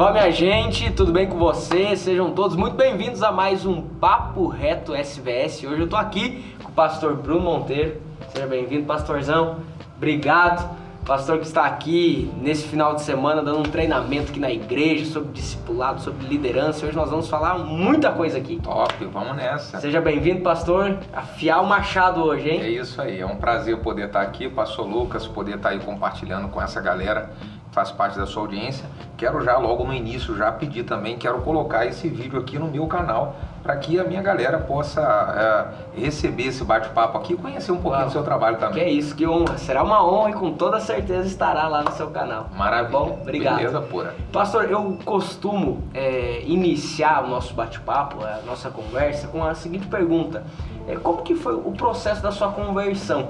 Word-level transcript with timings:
Fala 0.00 0.12
minha 0.12 0.30
gente, 0.30 0.90
tudo 0.92 1.12
bem 1.12 1.26
com 1.26 1.36
vocês? 1.36 1.98
Sejam 1.98 2.30
todos 2.30 2.56
muito 2.56 2.74
bem-vindos 2.74 3.22
a 3.22 3.30
mais 3.30 3.66
um 3.66 3.82
Papo 3.82 4.46
Reto 4.46 4.94
SVS. 4.94 5.62
Hoje 5.64 5.82
eu 5.82 5.86
tô 5.86 5.94
aqui 5.94 6.56
com 6.62 6.70
o 6.70 6.72
pastor 6.72 7.14
Bruno 7.16 7.42
Monteiro. 7.42 8.00
Seja 8.30 8.46
bem-vindo, 8.46 8.86
pastorzão. 8.86 9.58
Obrigado. 9.98 10.74
Pastor 11.04 11.38
que 11.38 11.44
está 11.44 11.66
aqui 11.66 12.32
nesse 12.40 12.66
final 12.66 12.94
de 12.94 13.02
semana 13.02 13.42
dando 13.42 13.58
um 13.58 13.62
treinamento 13.62 14.30
aqui 14.30 14.40
na 14.40 14.50
igreja 14.50 15.04
sobre 15.04 15.32
discipulado, 15.32 16.00
sobre 16.00 16.26
liderança. 16.26 16.86
Hoje 16.86 16.96
nós 16.96 17.10
vamos 17.10 17.28
falar 17.28 17.58
muita 17.58 18.10
coisa 18.10 18.38
aqui. 18.38 18.58
Top, 18.62 19.04
vamos 19.04 19.36
nessa. 19.36 19.80
Seja 19.80 20.00
bem-vindo, 20.00 20.40
pastor. 20.40 20.96
Afiar 21.12 21.62
o 21.62 21.66
machado 21.66 22.22
hoje, 22.22 22.48
hein? 22.48 22.60
É 22.62 22.70
isso 22.70 23.02
aí, 23.02 23.20
é 23.20 23.26
um 23.26 23.36
prazer 23.36 23.76
poder 23.80 24.06
estar 24.06 24.22
aqui, 24.22 24.48
pastor 24.48 24.86
Lucas, 24.86 25.26
poder 25.26 25.56
estar 25.56 25.70
aí 25.70 25.80
compartilhando 25.80 26.48
com 26.48 26.62
essa 26.62 26.80
galera 26.80 27.30
faz 27.72 27.90
parte 27.90 28.18
da 28.18 28.26
sua 28.26 28.42
audiência. 28.42 28.84
Quero 29.16 29.42
já 29.44 29.56
logo 29.58 29.84
no 29.84 29.92
início 29.92 30.36
já 30.36 30.50
pedir 30.50 30.84
também, 30.84 31.16
quero 31.16 31.40
colocar 31.42 31.86
esse 31.86 32.08
vídeo 32.08 32.38
aqui 32.38 32.58
no 32.58 32.68
meu 32.68 32.86
canal 32.86 33.36
para 33.62 33.76
que 33.76 34.00
a 34.00 34.04
minha 34.04 34.22
galera 34.22 34.58
possa 34.58 35.74
é, 35.94 36.00
receber 36.00 36.44
esse 36.44 36.64
bate-papo 36.64 37.18
aqui 37.18 37.34
e 37.34 37.36
conhecer 37.36 37.70
um 37.72 37.80
pouquinho 37.80 38.06
do 38.06 38.12
seu 38.12 38.22
trabalho 38.22 38.56
também. 38.56 38.82
Que 38.82 38.88
é 38.88 38.90
isso, 38.90 39.14
que 39.14 39.26
honra. 39.26 39.58
Será 39.58 39.82
uma 39.82 40.02
honra 40.02 40.30
e 40.30 40.32
com 40.32 40.52
toda 40.52 40.80
certeza 40.80 41.26
estará 41.28 41.68
lá 41.68 41.82
no 41.82 41.92
seu 41.92 42.10
canal. 42.10 42.48
Maravilha. 42.56 42.90
Bom, 42.90 43.18
obrigado. 43.20 43.56
Beleza 43.58 43.80
pura. 43.82 44.14
Pastor, 44.32 44.70
eu 44.70 44.98
costumo 45.04 45.84
é, 45.92 46.42
iniciar 46.46 47.22
o 47.24 47.28
nosso 47.28 47.52
bate-papo, 47.52 48.24
a 48.24 48.40
nossa 48.46 48.70
conversa, 48.70 49.28
com 49.28 49.44
a 49.44 49.54
seguinte 49.54 49.86
pergunta. 49.86 50.42
É, 50.88 50.96
como 50.96 51.22
que 51.22 51.34
foi 51.34 51.54
o 51.54 51.72
processo 51.72 52.22
da 52.22 52.32
sua 52.32 52.50
conversão? 52.52 53.28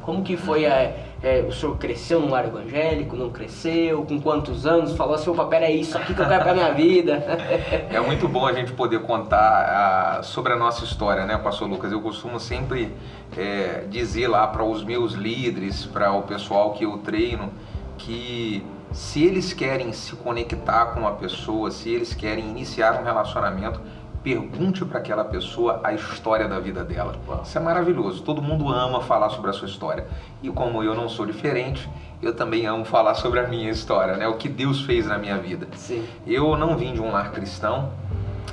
Como 0.00 0.22
que 0.22 0.36
foi 0.36 0.66
a 0.66 1.11
é, 1.22 1.40
o 1.40 1.52
senhor 1.52 1.76
cresceu 1.78 2.20
no 2.20 2.28
lar 2.28 2.46
evangélico, 2.46 3.14
não 3.14 3.30
cresceu, 3.30 4.04
com 4.04 4.20
quantos 4.20 4.66
anos, 4.66 4.96
falou 4.96 5.14
assim, 5.14 5.30
opa, 5.30 5.44
pera 5.44 5.66
aí, 5.66 5.80
isso 5.80 5.96
aqui 5.96 6.14
que 6.14 6.20
eu 6.20 6.26
quero 6.26 6.42
pra 6.42 6.52
minha 6.52 6.72
vida. 6.72 7.22
é 7.90 8.00
muito 8.00 8.26
bom 8.26 8.44
a 8.44 8.52
gente 8.52 8.72
poder 8.72 9.02
contar 9.02 10.20
uh, 10.20 10.24
sobre 10.24 10.52
a 10.52 10.56
nossa 10.56 10.84
história, 10.84 11.24
né, 11.24 11.38
pastor 11.38 11.68
Lucas? 11.68 11.92
Eu 11.92 12.00
costumo 12.00 12.40
sempre 12.40 12.92
é, 13.36 13.84
dizer 13.88 14.26
lá 14.26 14.48
para 14.48 14.64
os 14.64 14.82
meus 14.82 15.12
líderes, 15.12 15.86
para 15.86 16.12
o 16.12 16.22
pessoal 16.22 16.72
que 16.72 16.84
eu 16.84 16.98
treino, 16.98 17.52
que 17.96 18.66
se 18.90 19.24
eles 19.24 19.52
querem 19.52 19.92
se 19.92 20.16
conectar 20.16 20.86
com 20.86 21.00
uma 21.00 21.12
pessoa, 21.12 21.70
se 21.70 21.88
eles 21.88 22.12
querem 22.14 22.50
iniciar 22.50 23.00
um 23.00 23.04
relacionamento, 23.04 23.80
pergunte 24.22 24.84
para 24.84 24.98
aquela 24.98 25.24
pessoa 25.24 25.80
a 25.82 25.92
história 25.92 26.48
da 26.48 26.58
vida 26.60 26.84
dela. 26.84 27.14
Isso 27.42 27.58
é 27.58 27.60
maravilhoso. 27.60 28.22
Todo 28.22 28.40
mundo 28.40 28.68
ama 28.68 29.00
falar 29.02 29.30
sobre 29.30 29.50
a 29.50 29.52
sua 29.52 29.68
história. 29.68 30.06
E 30.42 30.48
como 30.48 30.82
eu 30.82 30.94
não 30.94 31.08
sou 31.08 31.26
diferente, 31.26 31.88
eu 32.20 32.34
também 32.34 32.66
amo 32.66 32.84
falar 32.84 33.14
sobre 33.14 33.40
a 33.40 33.48
minha 33.48 33.70
história, 33.70 34.16
né? 34.16 34.28
O 34.28 34.34
que 34.34 34.48
Deus 34.48 34.82
fez 34.82 35.06
na 35.06 35.18
minha 35.18 35.38
vida. 35.38 35.66
Sim. 35.74 36.06
Eu 36.26 36.56
não 36.56 36.76
vim 36.76 36.92
de 36.92 37.00
um 37.00 37.10
lar 37.10 37.32
cristão. 37.32 37.90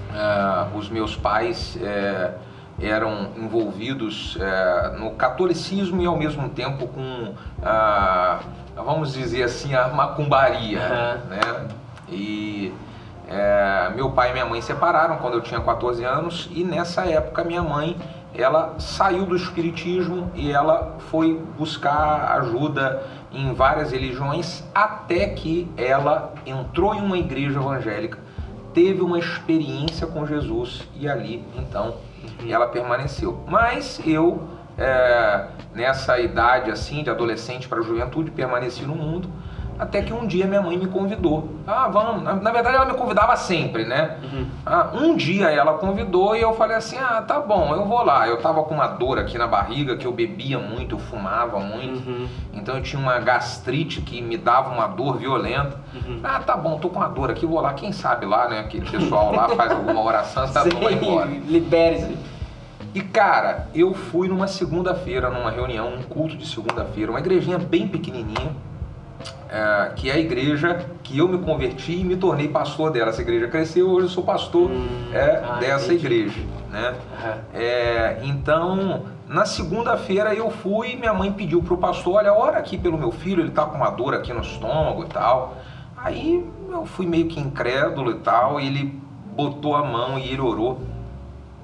Uh, 0.09 0.75
os 0.77 0.89
meus 0.89 1.15
pais 1.15 1.77
é, 1.81 2.33
eram 2.81 3.29
envolvidos 3.37 4.37
é, 4.39 4.97
no 4.97 5.11
catolicismo 5.11 6.01
e 6.01 6.05
ao 6.07 6.17
mesmo 6.17 6.49
tempo 6.49 6.87
com, 6.87 7.33
uh, 7.59 8.43
vamos 8.75 9.13
dizer 9.13 9.43
assim, 9.43 9.75
a 9.75 9.89
macumbaria, 9.89 10.79
uhum. 10.79 11.29
né? 11.29 11.67
E 12.09 12.73
meu 13.99 14.11
pai 14.11 14.29
e 14.29 14.33
minha 14.33 14.45
mãe 14.45 14.61
separaram 14.61 15.17
quando 15.17 15.33
eu 15.33 15.41
tinha 15.41 15.59
14 15.59 16.05
anos 16.05 16.49
e 16.55 16.63
nessa 16.63 17.05
época 17.05 17.43
minha 17.43 17.61
mãe 17.61 17.97
ela 18.33 18.75
saiu 18.79 19.25
do 19.25 19.35
espiritismo 19.35 20.31
e 20.33 20.49
ela 20.49 20.95
foi 21.09 21.37
buscar 21.57 22.31
ajuda 22.39 23.03
em 23.29 23.53
várias 23.53 23.91
religiões 23.91 24.63
até 24.73 25.27
que 25.27 25.69
ela 25.75 26.33
entrou 26.45 26.95
em 26.95 27.01
uma 27.01 27.17
igreja 27.17 27.59
evangélica, 27.59 28.17
teve 28.73 29.01
uma 29.01 29.19
experiência 29.19 30.07
com 30.07 30.25
Jesus 30.25 30.87
e 30.95 31.09
ali 31.09 31.43
então 31.57 31.95
uhum. 32.41 32.49
ela 32.49 32.67
permaneceu. 32.67 33.43
Mas 33.49 33.99
eu 34.05 34.47
é, 34.77 35.47
nessa 35.75 36.17
idade 36.19 36.71
assim 36.71 37.03
de 37.03 37.09
adolescente 37.09 37.67
para 37.67 37.81
juventude 37.81 38.31
permaneci 38.31 38.83
no 38.85 38.95
mundo 38.95 39.29
até 39.79 40.01
que 40.01 40.11
um 40.11 40.27
dia 40.27 40.45
minha 40.45 40.61
mãe 40.61 40.77
me 40.77 40.87
convidou. 40.87 41.55
Ah, 41.65 41.87
vamos. 41.87 42.21
Na, 42.21 42.35
na 42.35 42.51
verdade, 42.51 42.75
ela 42.75 42.85
me 42.85 42.95
convidava 42.95 43.37
sempre, 43.37 43.85
né? 43.85 44.17
Uhum. 44.21 44.47
Ah, 44.65 44.89
um 44.93 45.15
dia 45.15 45.49
ela 45.49 45.75
convidou 45.75 46.35
e 46.35 46.41
eu 46.41 46.53
falei 46.53 46.75
assim: 46.75 46.97
ah, 46.97 47.23
tá 47.25 47.39
bom, 47.39 47.73
eu 47.73 47.85
vou 47.85 48.03
lá. 48.03 48.27
Eu 48.27 48.41
tava 48.41 48.61
com 48.63 48.75
uma 48.75 48.87
dor 48.87 49.17
aqui 49.17 49.37
na 49.37 49.47
barriga, 49.47 49.95
que 49.95 50.05
eu 50.05 50.11
bebia 50.11 50.59
muito, 50.59 50.95
eu 50.95 50.99
fumava 50.99 51.59
muito. 51.61 52.09
Uhum. 52.09 52.27
Então 52.53 52.75
eu 52.75 52.83
tinha 52.83 53.01
uma 53.01 53.17
gastrite 53.19 54.01
que 54.01 54.21
me 54.21 54.37
dava 54.37 54.69
uma 54.69 54.85
dor 54.87 55.17
violenta. 55.17 55.79
Uhum. 55.95 56.19
Ah, 56.21 56.41
tá 56.45 56.57
bom, 56.57 56.77
tô 56.77 56.89
com 56.89 56.99
uma 56.99 57.07
dor 57.07 57.31
aqui, 57.31 57.45
vou 57.45 57.61
lá. 57.61 57.73
Quem 57.73 57.93
sabe 57.93 58.25
lá, 58.25 58.49
né? 58.49 58.59
Aquele 58.59 58.89
pessoal 58.89 59.33
lá 59.33 59.47
faz 59.47 59.71
alguma 59.71 60.03
oração, 60.03 60.45
tá 60.51 60.65
bom, 60.65 60.81
vai 60.81 60.93
embora. 60.93 61.29
Libere-se. 61.47 62.17
E 62.93 63.01
cara, 63.01 63.69
eu 63.73 63.93
fui 63.93 64.27
numa 64.27 64.47
segunda-feira, 64.47 65.29
numa 65.29 65.51
reunião, 65.51 65.93
um 65.93 66.01
culto 66.01 66.35
de 66.35 66.45
segunda-feira, 66.45 67.11
uma 67.11 67.19
igrejinha 67.19 67.57
bem 67.57 67.87
pequenininha 67.87 68.51
é, 69.49 69.91
que 69.95 70.09
é 70.09 70.13
a 70.13 70.19
igreja 70.19 70.85
que 71.03 71.17
eu 71.17 71.27
me 71.27 71.39
converti 71.39 71.93
e 71.93 72.03
me 72.03 72.15
tornei 72.15 72.47
pastor 72.47 72.91
dela. 72.91 73.09
Essa 73.09 73.21
igreja 73.21 73.47
cresceu, 73.47 73.89
hoje 73.89 74.05
eu 74.05 74.09
sou 74.09 74.23
pastor 74.23 74.69
hum, 74.69 74.87
é, 75.11 75.43
ah, 75.43 75.57
dessa 75.59 75.93
entendi. 75.93 76.05
igreja. 76.05 76.41
Né? 76.69 76.91
Uhum. 76.91 77.39
É, 77.53 78.19
então, 78.23 79.05
na 79.27 79.45
segunda-feira 79.45 80.33
eu 80.33 80.51
fui 80.51 80.95
minha 80.95 81.13
mãe 81.13 81.31
pediu 81.31 81.63
para 81.63 81.73
o 81.73 81.77
pastor, 81.77 82.15
olha, 82.15 82.33
ora 82.33 82.57
aqui 82.57 82.77
pelo 82.77 82.97
meu 82.97 83.11
filho, 83.11 83.41
ele 83.41 83.49
está 83.49 83.65
com 83.65 83.77
uma 83.77 83.89
dor 83.89 84.13
aqui 84.13 84.31
no 84.33 84.41
estômago 84.41 85.03
e 85.03 85.07
tal. 85.07 85.57
Aí 85.97 86.47
eu 86.71 86.85
fui 86.85 87.05
meio 87.05 87.27
que 87.27 87.39
incrédulo 87.39 88.11
e 88.11 88.19
tal, 88.19 88.59
e 88.59 88.67
ele 88.67 88.99
botou 89.35 89.75
a 89.75 89.83
mão 89.83 90.17
e 90.17 90.29
ele 90.31 90.41
orou. 90.41 90.79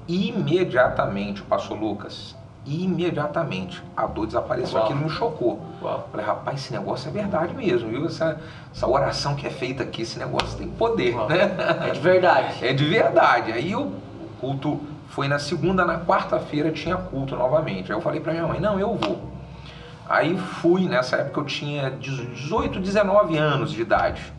Imediatamente, 0.06 1.42
o 1.42 1.44
pastor 1.46 1.78
Lucas, 1.78 2.35
e 2.66 2.84
imediatamente 2.84 3.82
a 3.96 4.06
dor 4.06 4.26
desapareceu. 4.26 4.76
Uau. 4.76 4.84
Aquilo 4.84 5.00
me 5.00 5.08
chocou. 5.08 5.60
Uau. 5.80 6.08
Falei, 6.10 6.26
rapaz, 6.26 6.60
esse 6.60 6.72
negócio 6.72 7.08
é 7.08 7.12
verdade 7.12 7.54
mesmo, 7.54 7.88
viu? 7.88 8.06
Essa, 8.06 8.40
essa 8.74 8.86
oração 8.88 9.36
que 9.36 9.46
é 9.46 9.50
feita 9.50 9.84
aqui, 9.84 10.02
esse 10.02 10.18
negócio 10.18 10.58
tem 10.58 10.68
poder, 10.68 11.14
Uau. 11.14 11.28
né? 11.28 11.54
É 11.88 11.90
de 11.90 12.00
verdade. 12.00 12.56
É 12.66 12.72
de 12.72 12.84
verdade. 12.84 13.52
Aí 13.52 13.74
o 13.76 13.92
culto 14.40 14.80
foi 15.08 15.28
na 15.28 15.38
segunda, 15.38 15.84
na 15.84 16.00
quarta-feira 16.00 16.72
tinha 16.72 16.96
culto 16.96 17.36
novamente. 17.36 17.92
Aí 17.92 17.96
eu 17.96 18.02
falei 18.02 18.20
para 18.20 18.32
minha 18.32 18.46
mãe, 18.46 18.58
não, 18.58 18.78
eu 18.80 18.96
vou. 18.96 19.30
Aí 20.08 20.36
fui, 20.36 20.88
nessa 20.88 21.16
época 21.16 21.40
eu 21.40 21.44
tinha 21.44 21.90
18, 21.90 22.80
19 22.80 23.36
anos 23.36 23.72
de 23.72 23.80
idade. 23.80 24.32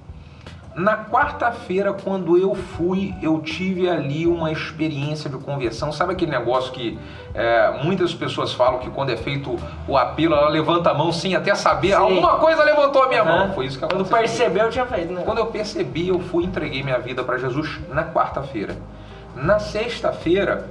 Na 0.77 0.95
quarta-feira, 0.95 1.91
quando 1.91 2.37
eu 2.37 2.53
fui, 2.53 3.15
eu 3.19 3.41
tive 3.41 3.89
ali 3.89 4.27
uma 4.27 4.51
experiência 4.51 5.27
de 5.27 5.35
conversão. 5.37 5.91
Sabe 5.91 6.13
aquele 6.13 6.29
negócio 6.29 6.71
que 6.71 6.99
é, 7.33 7.81
muitas 7.83 8.13
pessoas 8.13 8.53
falam 8.53 8.77
que 8.77 8.87
quando 8.91 9.09
é 9.09 9.17
feito 9.17 9.57
o 9.87 9.97
apelo, 9.97 10.35
ela 10.35 10.49
levanta 10.49 10.91
a 10.91 10.93
mão 10.93 11.11
sem 11.11 11.33
até 11.35 11.55
saber. 11.55 11.87
Sim. 11.87 11.93
Alguma 11.95 12.37
coisa 12.37 12.63
levantou 12.63 13.01
a 13.01 13.07
minha 13.07 13.23
uhum. 13.23 13.29
mão. 13.39 13.53
Foi 13.53 13.65
isso 13.65 13.79
que 13.79 13.85
aconteceu. 13.85 14.05
Quando 14.05 14.21
percebeu, 14.21 14.69
tinha 14.69 14.85
feito, 14.85 15.13
né? 15.13 15.23
Quando 15.25 15.39
eu 15.39 15.47
percebi, 15.47 16.09
eu 16.09 16.19
fui 16.19 16.43
e 16.43 16.47
entreguei 16.47 16.83
minha 16.83 16.99
vida 16.99 17.23
para 17.23 17.39
Jesus 17.39 17.79
na 17.89 18.03
quarta-feira. 18.03 18.77
Na 19.35 19.57
sexta-feira, 19.57 20.69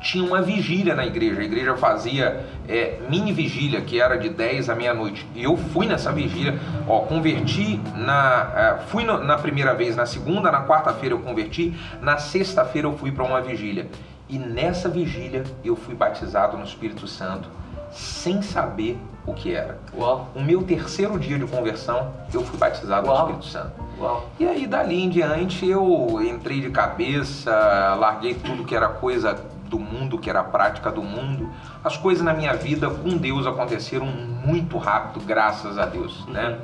tinha 0.00 0.24
uma 0.24 0.40
vigília 0.40 0.94
na 0.94 1.06
igreja. 1.06 1.40
A 1.40 1.44
igreja 1.44 1.76
fazia 1.76 2.44
é, 2.68 2.98
mini 3.08 3.32
vigília, 3.32 3.80
que 3.80 4.00
era 4.00 4.16
de 4.16 4.28
10 4.28 4.70
à 4.70 4.74
meia-noite. 4.74 5.26
E 5.34 5.44
eu 5.44 5.56
fui 5.56 5.86
nessa 5.86 6.10
vigília, 6.10 6.58
ó, 6.88 7.00
converti 7.00 7.80
na. 7.94 8.52
É, 8.56 8.78
fui 8.88 9.04
no, 9.04 9.22
na 9.22 9.36
primeira 9.36 9.74
vez, 9.74 9.94
na 9.94 10.06
segunda, 10.06 10.50
na 10.50 10.66
quarta-feira 10.66 11.14
eu 11.14 11.20
converti, 11.20 11.74
na 12.00 12.16
sexta-feira 12.16 12.88
eu 12.88 12.96
fui 12.96 13.12
para 13.12 13.24
uma 13.24 13.40
vigília. 13.40 13.88
E 14.28 14.38
nessa 14.38 14.88
vigília 14.88 15.44
eu 15.62 15.76
fui 15.76 15.94
batizado 15.94 16.56
no 16.56 16.64
Espírito 16.64 17.06
Santo, 17.06 17.48
sem 17.90 18.40
saber 18.42 18.96
o 19.26 19.34
que 19.34 19.52
era. 19.52 19.78
Uau. 19.94 20.28
O 20.34 20.40
meu 20.40 20.62
terceiro 20.62 21.18
dia 21.18 21.38
de 21.38 21.46
conversão, 21.46 22.12
eu 22.32 22.42
fui 22.44 22.58
batizado 22.58 23.06
Uau. 23.06 23.16
no 23.16 23.22
Espírito 23.24 23.46
Santo. 23.46 23.72
Uau. 23.98 24.30
E 24.38 24.46
aí 24.46 24.66
dali 24.66 25.02
em 25.02 25.08
diante 25.10 25.68
eu 25.68 26.20
entrei 26.22 26.60
de 26.60 26.70
cabeça, 26.70 27.50
larguei 27.98 28.34
tudo 28.34 28.64
que 28.64 28.74
era 28.74 28.88
coisa 28.88 29.38
do 29.70 29.78
mundo, 29.78 30.18
que 30.18 30.28
era 30.28 30.40
a 30.40 30.44
prática 30.44 30.90
do 30.90 31.02
mundo. 31.02 31.48
As 31.82 31.96
coisas 31.96 32.22
na 32.24 32.34
minha 32.34 32.52
vida 32.52 32.90
com 32.90 33.16
Deus 33.16 33.46
aconteceram 33.46 34.06
muito 34.06 34.76
rápido, 34.76 35.24
graças 35.24 35.78
a 35.78 35.86
Deus, 35.86 36.26
uhum. 36.26 36.32
né? 36.32 36.58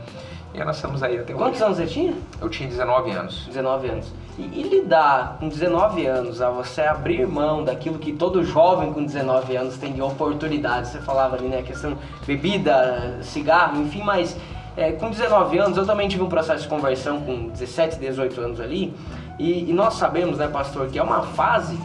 E 0.52 0.64
nós 0.64 0.76
estamos 0.76 1.02
aí 1.02 1.18
até 1.18 1.34
Quantos 1.34 1.60
hoje. 1.60 1.64
anos 1.64 1.76
você 1.76 1.86
tinha? 1.86 2.14
Eu 2.40 2.48
tinha 2.48 2.68
19 2.68 3.10
anos. 3.10 3.46
19 3.46 3.88
anos. 3.88 4.12
E, 4.38 4.42
e, 4.42 4.62
lidar 4.62 5.36
com 5.38 5.48
19 5.48 6.06
anos, 6.06 6.40
a 6.40 6.50
você 6.50 6.82
abrir 6.82 7.26
mão 7.26 7.62
daquilo 7.62 7.98
que 7.98 8.12
todo 8.12 8.42
jovem 8.42 8.92
com 8.92 9.04
19 9.04 9.54
anos 9.54 9.76
tem 9.76 9.92
de 9.92 10.00
oportunidade. 10.00 10.88
Você 10.88 10.98
falava 10.98 11.36
ali, 11.36 11.48
né? 11.48 11.62
Questão 11.62 11.96
bebida, 12.26 13.18
cigarro, 13.22 13.82
enfim, 13.82 14.02
mas 14.02 14.36
é, 14.76 14.92
com 14.92 15.10
19 15.10 15.58
anos 15.58 15.76
eu 15.76 15.86
também 15.86 16.08
tive 16.08 16.22
um 16.22 16.28
processo 16.28 16.62
de 16.62 16.68
conversão 16.68 17.20
com 17.20 17.48
17, 17.48 17.98
18 17.98 18.40
anos 18.40 18.60
ali. 18.60 18.94
E, 19.38 19.70
e 19.70 19.72
nós 19.74 19.94
sabemos, 19.94 20.38
né, 20.38 20.48
pastor, 20.48 20.88
que 20.88 20.98
é 20.98 21.02
uma 21.02 21.22
fase 21.22 21.78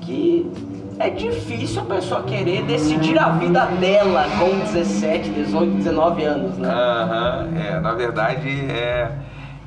que 0.00 0.50
é 0.98 1.10
difícil 1.10 1.82
a 1.82 1.84
pessoa 1.84 2.22
querer 2.22 2.62
decidir 2.62 3.18
a 3.18 3.30
vida 3.30 3.66
dela 3.66 4.26
com 4.38 4.58
17, 4.58 5.30
18, 5.30 5.76
19 5.76 6.24
anos, 6.24 6.58
né? 6.58 6.68
Aham, 6.68 7.48
uhum, 7.50 7.58
é, 7.58 7.80
na 7.80 7.92
verdade 7.92 8.48
é, 8.70 9.12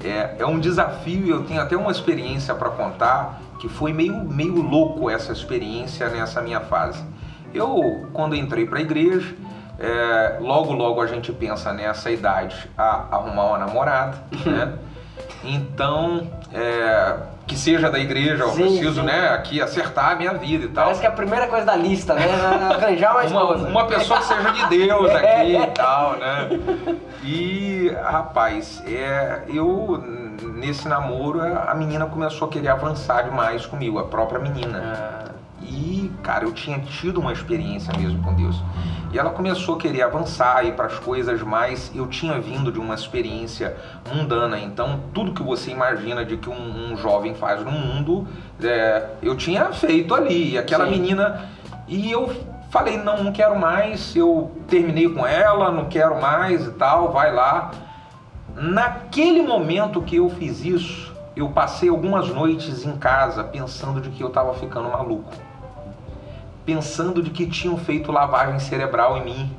é, 0.04 0.36
é 0.40 0.46
um 0.46 0.60
desafio 0.60 1.26
e 1.26 1.30
eu 1.30 1.44
tenho 1.44 1.62
até 1.62 1.78
uma 1.78 1.92
experiência 1.92 2.56
para 2.56 2.70
contar 2.70 3.42
que 3.60 3.68
foi 3.68 3.94
meio, 3.94 4.24
meio 4.24 4.62
louco 4.62 5.10
essa 5.10 5.32
experiência 5.32 6.10
nessa 6.10 6.42
minha 6.42 6.62
fase. 6.62 7.04
Eu, 7.54 8.08
quando 8.14 8.36
entrei 8.36 8.66
para 8.66 8.80
a 8.80 8.82
igreja, 8.82 9.36
é, 9.78 10.38
logo 10.40 10.74
logo 10.74 11.02
a 11.02 11.08
gente 11.08 11.32
pensa 11.32 11.74
nessa 11.74 12.10
idade 12.12 12.70
a 12.78 13.16
arrumar 13.16 13.46
uma 13.48 13.58
namorada, 13.60 14.18
né? 14.46 14.74
Então, 15.42 16.28
é, 16.52 17.16
que 17.50 17.58
seja 17.58 17.90
da 17.90 17.98
igreja, 17.98 18.44
eu 18.44 18.50
Sim, 18.52 18.62
preciso, 18.62 19.02
sim. 19.02 19.08
né, 19.08 19.30
aqui 19.30 19.60
acertar 19.60 20.12
a 20.12 20.16
minha 20.16 20.34
vida 20.36 20.66
e 20.66 20.68
tal. 20.68 20.84
Parece 20.84 21.02
que 21.02 21.08
é 21.08 21.10
a 21.10 21.14
primeira 21.14 21.48
coisa 21.48 21.66
da 21.66 21.76
lista, 21.76 22.14
né? 22.14 22.26
Arranjar 22.72 23.12
uma 23.12 23.20
uma, 23.22 23.26
esposa. 23.26 23.68
uma 23.68 23.86
pessoa 23.88 24.20
que 24.20 24.26
seja 24.26 24.52
de 24.52 24.68
Deus 24.68 25.10
aqui 25.16 25.58
e 25.58 25.68
tal, 25.74 26.18
né? 26.18 26.50
E, 27.24 27.92
rapaz, 28.04 28.84
é, 28.86 29.42
eu, 29.48 30.04
nesse 30.56 30.88
namoro, 30.88 31.42
a 31.42 31.74
menina 31.74 32.06
começou 32.06 32.48
a 32.48 32.52
querer 32.52 32.68
avançar 32.68 33.24
demais 33.24 33.66
comigo, 33.66 33.98
a 33.98 34.04
própria 34.04 34.40
menina. 34.40 35.28
Ah, 35.28 35.32
E, 35.62 36.12
cara, 36.24 36.46
eu 36.46 36.52
tinha 36.52 36.80
tido 36.80 37.20
uma 37.20 37.34
experiência 37.34 37.94
mesmo 37.98 38.22
com 38.24 38.34
Deus. 38.34 38.56
E 39.12 39.18
ela 39.18 39.32
começou 39.32 39.76
a 39.76 39.78
querer 39.80 40.04
avançar 40.04 40.66
e 40.66 40.72
para 40.72 40.86
as 40.86 41.00
coisas 41.00 41.42
mais. 41.42 41.92
Eu 41.96 42.08
tinha 42.08 42.40
vindo 42.40 42.72
de 42.72 42.80
uma 42.80 42.94
experiência 42.94 43.76
mundana, 44.14 44.60
então 44.60 45.00
tudo 45.14 45.34
que 45.34 45.42
você 45.42 45.72
imagina 45.72 46.24
de 46.24 46.38
que 46.38 46.50
um, 46.50 46.92
um 46.92 46.98
jovem 46.98 47.34
faz 47.34 47.64
no 47.64 47.72
mundo, 47.72 48.28
é, 48.62 49.10
eu 49.22 49.36
tinha 49.36 49.66
feito 49.74 50.14
ali. 50.14 50.52
E 50.54 50.58
aquela 50.58 50.86
Sim. 50.86 50.92
menina. 50.92 51.50
E 51.88 52.12
eu 52.12 52.32
falei: 52.70 52.98
não, 52.98 53.24
não 53.24 53.32
quero 53.32 53.60
mais. 53.60 54.16
Eu 54.16 54.52
terminei 54.68 55.10
com 55.10 55.26
ela, 55.26 55.72
não 55.72 55.86
quero 55.86 56.22
mais 56.22 56.68
e 56.68 56.72
tal, 56.72 57.12
vai 57.12 57.34
lá. 57.34 57.72
Naquele 58.56 59.42
momento 59.42 60.02
que 60.02 60.18
eu 60.18 60.30
fiz 60.30 60.64
isso, 60.64 61.16
eu 61.36 61.50
passei 61.50 61.90
algumas 61.90 62.28
noites 62.28 62.86
em 62.86 62.96
casa 62.98 63.44
pensando 63.44 64.02
de 64.02 64.10
que 64.10 64.22
eu 64.22 64.28
estava 64.28 64.54
ficando 64.54 64.90
maluco. 64.90 65.32
Pensando 66.70 67.24
de 67.24 67.32
que 67.32 67.48
tinham 67.48 67.76
feito 67.78 68.12
lavagem 68.12 68.60
cerebral 68.60 69.18
em 69.18 69.24
mim. 69.26 69.52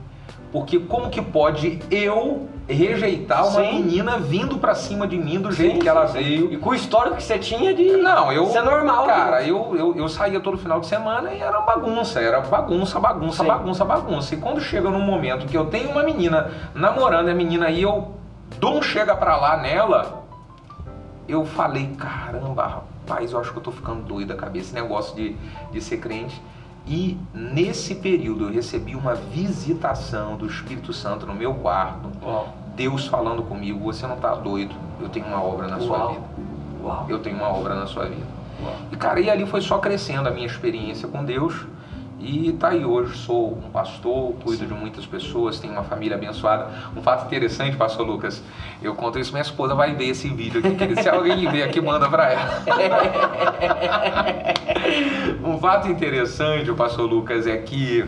Porque 0.52 0.78
como 0.78 1.10
que 1.10 1.20
pode 1.20 1.80
eu 1.90 2.48
rejeitar 2.68 3.42
uma 3.48 3.64
Sim. 3.64 3.82
menina 3.82 4.16
vindo 4.18 4.58
pra 4.58 4.76
cima 4.76 5.08
de 5.08 5.18
mim 5.18 5.40
do 5.40 5.50
sim, 5.50 5.62
jeito 5.62 5.80
que 5.80 5.88
ela 5.88 6.06
sim, 6.06 6.18
sim. 6.18 6.24
veio? 6.24 6.52
E 6.52 6.56
com 6.56 6.70
o 6.70 6.74
histórico 6.74 7.16
que 7.16 7.22
você 7.24 7.36
tinha 7.36 7.74
de. 7.74 7.96
Não, 7.96 8.30
eu. 8.30 8.44
Isso 8.44 8.56
é 8.56 8.62
normal. 8.62 9.06
Cara, 9.06 9.40
né? 9.40 9.50
eu, 9.50 9.74
eu, 9.76 9.96
eu 9.96 10.08
saía 10.08 10.38
todo 10.38 10.56
final 10.56 10.78
de 10.78 10.86
semana 10.86 11.32
e 11.32 11.40
era 11.40 11.60
bagunça, 11.62 12.20
era 12.20 12.40
bagunça, 12.42 13.00
bagunça, 13.00 13.42
Sim. 13.42 13.48
bagunça, 13.48 13.84
bagunça. 13.84 14.34
E 14.36 14.38
quando 14.38 14.60
chega 14.60 14.88
num 14.88 15.02
momento 15.02 15.46
que 15.46 15.56
eu 15.56 15.66
tenho 15.66 15.90
uma 15.90 16.04
menina 16.04 16.48
namorando 16.76 17.26
e 17.26 17.32
a 17.32 17.34
menina 17.34 17.66
aí 17.66 17.82
eu 17.82 18.12
dou 18.60 18.78
um 18.78 18.82
chega 18.82 19.16
pra 19.16 19.36
lá 19.36 19.56
nela, 19.56 20.24
eu 21.26 21.44
falei, 21.44 21.92
caramba, 21.98 22.66
rapaz, 22.66 23.32
eu 23.32 23.40
acho 23.40 23.50
que 23.50 23.58
eu 23.58 23.62
tô 23.62 23.72
ficando 23.72 24.02
doido 24.02 24.28
da 24.28 24.36
cabeça, 24.36 24.66
esse 24.66 24.74
negócio 24.74 25.16
de, 25.16 25.36
de 25.72 25.80
ser 25.80 25.96
crente. 25.98 26.40
E 26.90 27.16
nesse 27.32 27.94
período 27.94 28.46
eu 28.46 28.52
recebi 28.52 28.96
uma 28.96 29.14
visitação 29.14 30.36
do 30.36 30.44
Espírito 30.44 30.92
Santo 30.92 31.24
no 31.24 31.32
meu 31.32 31.54
quarto. 31.54 32.10
Uau. 32.20 32.52
Deus 32.74 33.06
falando 33.06 33.44
comigo, 33.44 33.78
você 33.78 34.08
não 34.08 34.16
tá 34.16 34.34
doido, 34.34 34.74
eu 35.00 35.08
tenho 35.08 35.26
uma 35.26 35.40
obra 35.40 35.68
na 35.68 35.78
sua 35.78 35.98
Uau. 35.98 36.08
vida. 36.08 36.24
Uau. 36.82 37.06
Eu 37.08 37.20
tenho 37.20 37.36
uma 37.36 37.48
obra 37.48 37.76
na 37.76 37.86
sua 37.86 38.06
vida. 38.06 38.26
E 38.90 38.96
cara, 38.96 39.20
e 39.20 39.30
ali 39.30 39.46
foi 39.46 39.60
só 39.60 39.78
crescendo 39.78 40.28
a 40.28 40.32
minha 40.32 40.46
experiência 40.46 41.06
com 41.06 41.24
Deus. 41.24 41.64
E 42.20 42.52
tá 42.52 42.68
aí 42.68 42.84
hoje, 42.84 43.16
sou 43.16 43.52
um 43.52 43.70
pastor, 43.70 44.34
cuido 44.44 44.66
de 44.66 44.74
muitas 44.74 45.06
pessoas, 45.06 45.58
tenho 45.58 45.72
uma 45.72 45.84
família 45.84 46.16
abençoada. 46.16 46.68
Um 46.94 47.02
fato 47.02 47.24
interessante, 47.24 47.78
pastor 47.78 48.06
Lucas, 48.06 48.42
eu 48.82 48.94
conto 48.94 49.18
isso, 49.18 49.32
minha 49.32 49.40
esposa 49.40 49.74
vai 49.74 49.94
ver 49.94 50.08
esse 50.08 50.28
vídeo 50.28 50.60
aqui, 50.60 51.02
se 51.02 51.08
alguém 51.08 51.48
ver 51.50 51.62
aqui, 51.62 51.80
manda 51.80 52.08
pra 52.10 52.30
ela. 52.30 52.62
um 55.42 55.58
fato 55.58 55.88
interessante, 55.88 56.70
pastor 56.72 57.08
Lucas, 57.08 57.46
é 57.46 57.56
que 57.56 58.04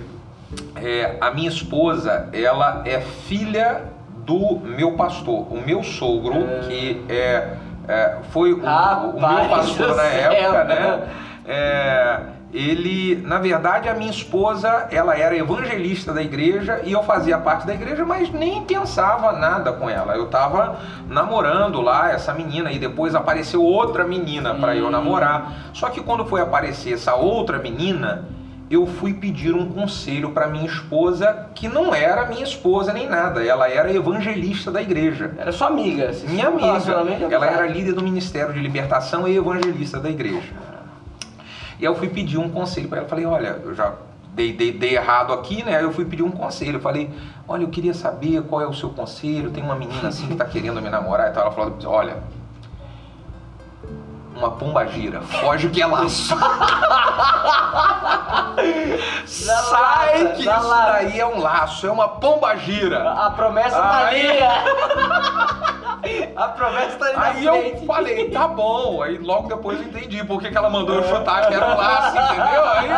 é, 0.77 1.17
a 1.19 1.31
minha 1.31 1.49
esposa, 1.49 2.29
ela 2.35 2.83
é 2.85 3.01
filha 3.01 3.85
do 4.27 4.61
meu 4.61 4.93
pastor, 4.93 5.51
o 5.51 5.63
meu 5.65 5.83
sogro, 5.83 6.35
que 6.69 7.03
é, 7.09 7.57
é, 7.89 8.19
foi 8.31 8.53
o, 8.53 8.59
o 8.59 9.21
meu 9.21 9.49
pastor 9.49 9.97
na 9.97 10.05
época, 10.05 10.65
né? 10.65 11.09
É, 11.47 12.21
ele, 12.53 13.17
na 13.27 13.39
verdade, 13.39 13.89
a 13.89 13.95
minha 13.95 14.11
esposa, 14.11 14.87
ela 14.91 15.17
era 15.17 15.35
evangelista 15.35 16.13
da 16.13 16.23
igreja 16.23 16.83
e 16.85 16.93
eu 16.93 17.03
fazia 17.03 17.39
parte 17.39 17.67
da 17.67 17.73
igreja, 17.73 18.05
mas 18.05 18.31
nem 18.31 18.63
pensava 18.65 19.33
nada 19.33 19.73
com 19.73 19.89
ela. 19.89 20.15
Eu 20.15 20.27
tava 20.27 20.79
namorando 21.09 21.81
lá 21.81 22.11
essa 22.11 22.35
menina 22.35 22.71
e 22.71 22.79
depois 22.79 23.15
apareceu 23.15 23.63
outra 23.63 24.05
menina 24.05 24.55
para 24.55 24.77
eu 24.77 24.89
Hum. 24.89 24.91
namorar. 24.91 25.53
Só 25.73 25.89
que 25.89 26.03
quando 26.03 26.27
foi 26.27 26.43
aparecer 26.43 26.93
essa 26.93 27.15
outra 27.15 27.59
menina, 27.59 28.29
eu 28.71 28.87
fui 28.87 29.15
pedir 29.15 29.55
um 29.55 29.67
conselho 29.71 30.31
para 30.31 30.47
minha 30.47 30.67
esposa, 30.67 31.49
que 31.55 31.69
não 31.69 31.95
era 31.95 32.27
minha 32.27 32.45
esposa 32.45 32.93
nem 32.93 33.09
nada, 33.09 33.45
ela 33.45 33.69
era 33.69 33.91
evangelista 33.93 34.71
da 34.71 34.83
igreja. 34.83 35.31
Era 35.39 35.53
sua 35.53 35.69
amiga. 35.69 36.13
vocês 36.13 36.31
Minha 36.31 36.49
amiga, 36.49 36.79
ela 37.31 37.47
era 37.47 37.67
líder 37.67 37.93
do 37.93 38.03
Ministério 38.03 38.53
de 38.53 38.61
Libertação 38.61 39.27
e 39.27 39.37
evangelista 39.37 39.99
da 39.99 40.11
igreja. 40.11 40.49
E 41.83 41.85
aí 41.85 41.93
eu 41.93 41.97
fui 41.97 42.09
pedir 42.09 42.39
um 42.39 42.49
conselho 42.49 42.89
para 42.89 42.99
ela. 42.99 43.09
Falei, 43.09 43.27
olha, 43.27 43.61
eu 43.65 43.75
já 43.75 43.93
dei, 44.33 44.53
dei, 44.53 44.71
dei 44.71 44.95
errado 44.95 45.33
aqui, 45.33 45.65
né? 45.65 45.77
Aí 45.77 45.83
eu 45.83 45.93
fui 45.93 46.05
pedir 46.05 46.23
um 46.23 46.31
conselho. 46.31 46.79
Falei, 46.79 47.11
olha, 47.49 47.65
eu 47.65 47.69
queria 47.71 47.93
saber 47.93 48.41
qual 48.45 48.63
é 48.63 48.67
o 48.69 48.73
seu 48.73 48.91
conselho. 48.91 49.51
Tem 49.51 49.65
uma 49.65 49.75
menina 49.75 50.07
assim 50.07 50.29
que 50.29 50.37
tá 50.37 50.45
querendo 50.45 50.81
me 50.81 50.89
namorar 50.89 51.29
e 51.29 51.35
tal. 51.35 51.43
Ela 51.43 51.51
falou, 51.51 51.77
olha, 51.87 52.19
uma 54.35 54.51
pomba 54.53 54.87
gira, 54.87 55.21
foge 55.23 55.69
que 55.69 55.83
é 55.83 55.87
laço. 55.87 56.35
Sai 59.27 60.23
lata, 60.23 60.35
que 60.35 60.41
isso 60.43 60.69
lata. 60.69 60.93
daí 60.93 61.19
é 61.21 61.27
um 61.27 61.41
laço, 61.41 61.87
é 61.87 61.91
uma 61.91 62.09
pomba 62.09 62.55
gira. 62.57 63.11
A 63.13 63.31
promessa 63.31 63.81
tá 63.81 64.07
ali. 64.07 64.27
A 66.37 66.49
promessa 66.49 66.99
tá 66.99 67.07
ali 67.07 67.15
Aí 67.17 67.47
eu 67.47 67.55
frente. 67.55 67.87
falei, 67.87 68.29
tá 68.31 68.49
bom. 68.49 69.03
Aí 69.03 69.19
logo 69.19 69.49
depois 69.49 69.79
eu 69.81 69.87
entendi 69.87 70.25
por 70.25 70.41
que 70.41 70.51
que 70.51 70.57
ela 70.57 70.69
mandou 70.69 70.97
eu 70.97 71.05
chutar 71.09 71.47
que 71.47 71.55
era 71.55 71.75
um 71.75 71.77
laço, 71.77 72.17
entendeu? 72.19 72.65
Aí, 72.67 72.89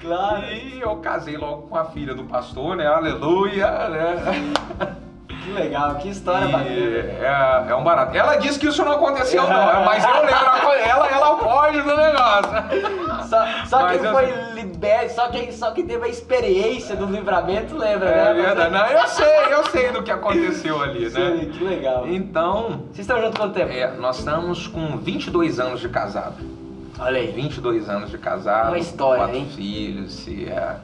Claro. 0.00 0.42
e 0.46 0.80
eu 0.80 0.96
casei 0.96 1.36
logo 1.36 1.68
com 1.68 1.76
a 1.78 1.84
filha 1.84 2.14
do 2.14 2.24
pastor, 2.24 2.74
né? 2.76 2.86
Aleluia, 2.86 3.70
né? 3.88 4.52
Que 5.44 5.50
legal, 5.50 5.94
que 5.96 6.08
história 6.08 6.44
E 6.46 6.52
bacana. 6.52 6.70
é, 6.70 7.70
é 7.70 7.74
um 7.74 7.82
barato. 7.82 8.16
Ela 8.16 8.36
disse 8.36 8.58
que 8.58 8.68
isso 8.68 8.84
não 8.84 8.92
aconteceu, 8.92 9.42
não, 9.42 9.84
mas 9.84 10.04
eu 10.04 10.10
lembro, 10.20 10.72
ela, 10.88 11.08
ela 11.08 11.36
pode 11.36 11.80
do 11.82 11.96
negócio. 11.96 13.28
Só, 13.28 13.44
só 13.66 13.88
quem 13.88 13.98
eu- 14.04 14.12
foi 14.12 14.26
liberto, 14.54 15.14
só 15.14 15.28
quem, 15.28 15.50
só 15.52 15.70
quem 15.72 15.86
teve 15.86 16.04
a 16.04 16.08
experiência 16.08 16.94
do 16.94 17.06
livramento 17.06 17.76
lembra, 17.76 18.08
É 18.08 18.34
né? 18.34 18.42
verdade. 18.42 18.70
Não, 18.72 18.86
eu 18.86 19.08
sei, 19.08 19.44
eu 19.54 19.64
sei 19.66 19.90
do 19.90 20.02
que 20.02 20.10
aconteceu 20.10 20.80
ali, 20.82 21.10
Sim, 21.10 21.18
né? 21.18 21.46
que 21.52 21.64
legal. 21.64 22.06
Então, 22.06 22.82
Vocês 22.92 23.00
estão 23.00 23.20
juntos 23.20 23.38
quanto 23.38 23.54
tempo? 23.54 23.72
é, 23.72 23.90
nós 23.96 24.18
estamos 24.18 24.66
com 24.66 24.96
22 24.98 25.58
anos 25.58 25.80
de 25.80 25.88
casado. 25.88 26.36
Olha 26.98 27.18
aí. 27.20 27.32
22 27.32 27.88
anos 27.88 28.10
de 28.10 28.18
casado, 28.18 28.68
Uma 28.68 28.78
história, 28.78 29.24
quatro 29.24 29.36
hein? 29.36 29.48
filhos, 29.56 30.28
é, 30.28 30.76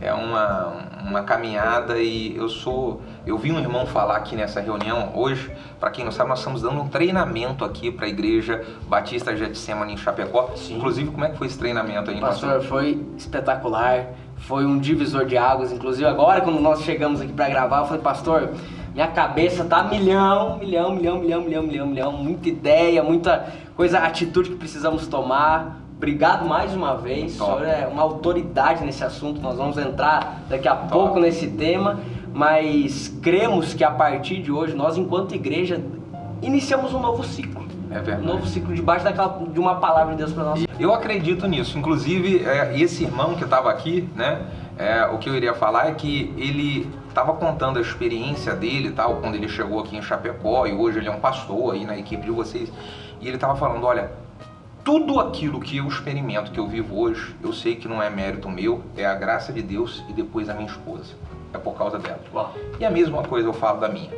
é 0.00 0.12
uma, 0.12 0.72
uma 1.06 1.22
caminhada 1.22 1.98
e 1.98 2.34
eu 2.36 2.48
sou. 2.48 3.02
Eu 3.26 3.38
vi 3.38 3.50
um 3.50 3.58
irmão 3.58 3.86
falar 3.86 4.16
aqui 4.16 4.36
nessa 4.36 4.60
reunião 4.60 5.10
hoje, 5.14 5.50
para 5.80 5.90
quem 5.90 6.04
não 6.04 6.12
sabe, 6.12 6.28
nós 6.28 6.40
estamos 6.40 6.60
dando 6.60 6.78
um 6.82 6.88
treinamento 6.88 7.64
aqui 7.64 7.90
para 7.90 8.04
a 8.04 8.08
igreja 8.08 8.62
Batista 8.86 9.34
Getsemane 9.34 9.94
em 9.94 9.96
Chapecó. 9.96 10.50
Sim. 10.54 10.76
Inclusive, 10.76 11.10
como 11.10 11.24
é 11.24 11.30
que 11.30 11.38
foi 11.38 11.46
esse 11.46 11.58
treinamento 11.58 12.10
aí, 12.10 12.20
Pastor, 12.20 12.62
foi 12.62 13.02
espetacular, 13.16 14.08
foi 14.36 14.66
um 14.66 14.78
divisor 14.78 15.24
de 15.24 15.38
águas. 15.38 15.72
Inclusive, 15.72 16.06
agora, 16.06 16.42
quando 16.42 16.60
nós 16.60 16.82
chegamos 16.82 17.22
aqui 17.22 17.32
pra 17.32 17.48
gravar, 17.48 17.78
eu 17.78 17.86
falei, 17.86 18.02
pastor, 18.02 18.50
minha 18.92 19.08
cabeça 19.08 19.64
tá 19.64 19.82
milhão, 19.82 20.58
milhão, 20.58 20.94
milhão, 20.94 21.18
milhão, 21.18 21.40
milhão, 21.40 21.62
milhão, 21.62 21.86
milhão, 21.86 22.12
muita 22.12 22.50
ideia, 22.50 23.02
muita 23.02 23.54
coisa, 23.74 24.00
atitude 24.00 24.50
que 24.50 24.56
precisamos 24.56 25.06
tomar. 25.06 25.80
Obrigado 25.96 26.44
mais 26.46 26.74
uma 26.74 26.94
vez, 26.96 27.36
o 27.36 27.38
Top. 27.38 27.58
senhor 27.58 27.72
é 27.72 27.86
uma 27.86 28.02
autoridade 28.02 28.84
nesse 28.84 29.02
assunto, 29.02 29.40
nós 29.40 29.56
vamos 29.56 29.78
entrar 29.78 30.42
daqui 30.50 30.68
a 30.68 30.74
pouco 30.74 31.18
nesse 31.18 31.46
tema, 31.46 32.00
mas 32.34 33.16
cremos 33.22 33.72
que 33.72 33.84
a 33.84 33.90
partir 33.90 34.42
de 34.42 34.50
hoje, 34.50 34.74
nós 34.74 34.98
enquanto 34.98 35.34
igreja, 35.34 35.80
iniciamos 36.42 36.92
um 36.92 36.98
novo 37.00 37.22
ciclo. 37.22 37.64
É 37.90 38.00
Um 38.00 38.02
verdade. 38.02 38.26
novo 38.26 38.46
ciclo 38.46 38.74
debaixo 38.74 39.04
daquela, 39.04 39.46
de 39.50 39.60
uma 39.60 39.76
palavra 39.76 40.12
de 40.12 40.18
Deus 40.18 40.32
para 40.32 40.42
nós. 40.42 40.66
Eu 40.80 40.92
acredito 40.92 41.46
nisso. 41.46 41.78
Inclusive, 41.78 42.44
é, 42.44 42.76
esse 42.78 43.04
irmão 43.04 43.36
que 43.36 43.44
estava 43.44 43.70
aqui, 43.70 44.08
né? 44.16 44.44
é, 44.76 45.06
o 45.06 45.18
que 45.18 45.28
eu 45.28 45.36
iria 45.36 45.54
falar 45.54 45.88
é 45.88 45.94
que 45.94 46.34
ele 46.36 46.90
estava 47.08 47.32
contando 47.34 47.78
a 47.78 47.82
experiência 47.82 48.54
dele, 48.54 48.90
tal, 48.90 49.16
quando 49.16 49.36
ele 49.36 49.48
chegou 49.48 49.80
aqui 49.80 49.96
em 49.96 50.02
Chapecó 50.02 50.66
e 50.66 50.72
hoje 50.72 50.98
ele 50.98 51.08
é 51.08 51.12
um 51.12 51.20
pastor 51.20 51.74
aí 51.74 51.84
na 51.84 51.96
equipe 51.96 52.24
de 52.24 52.30
vocês. 52.30 52.72
E 53.20 53.28
ele 53.28 53.36
estava 53.36 53.54
falando, 53.54 53.86
olha, 53.86 54.10
tudo 54.82 55.20
aquilo 55.20 55.60
que 55.60 55.76
eu 55.76 55.86
experimento, 55.86 56.50
que 56.50 56.58
eu 56.58 56.66
vivo 56.66 56.98
hoje, 56.98 57.34
eu 57.42 57.52
sei 57.52 57.76
que 57.76 57.86
não 57.86 58.02
é 58.02 58.10
mérito 58.10 58.50
meu, 58.50 58.82
é 58.96 59.06
a 59.06 59.14
graça 59.14 59.52
de 59.52 59.62
Deus 59.62 60.04
e 60.08 60.12
depois 60.12 60.48
a 60.48 60.54
minha 60.54 60.66
esposa. 60.66 61.14
É 61.54 61.58
por 61.58 61.74
causa 61.74 61.98
dela. 61.98 62.20
E 62.78 62.84
a 62.84 62.90
mesma 62.90 63.22
coisa 63.22 63.48
eu 63.48 63.52
falo 63.52 63.80
da 63.80 63.88
minha. 63.88 64.10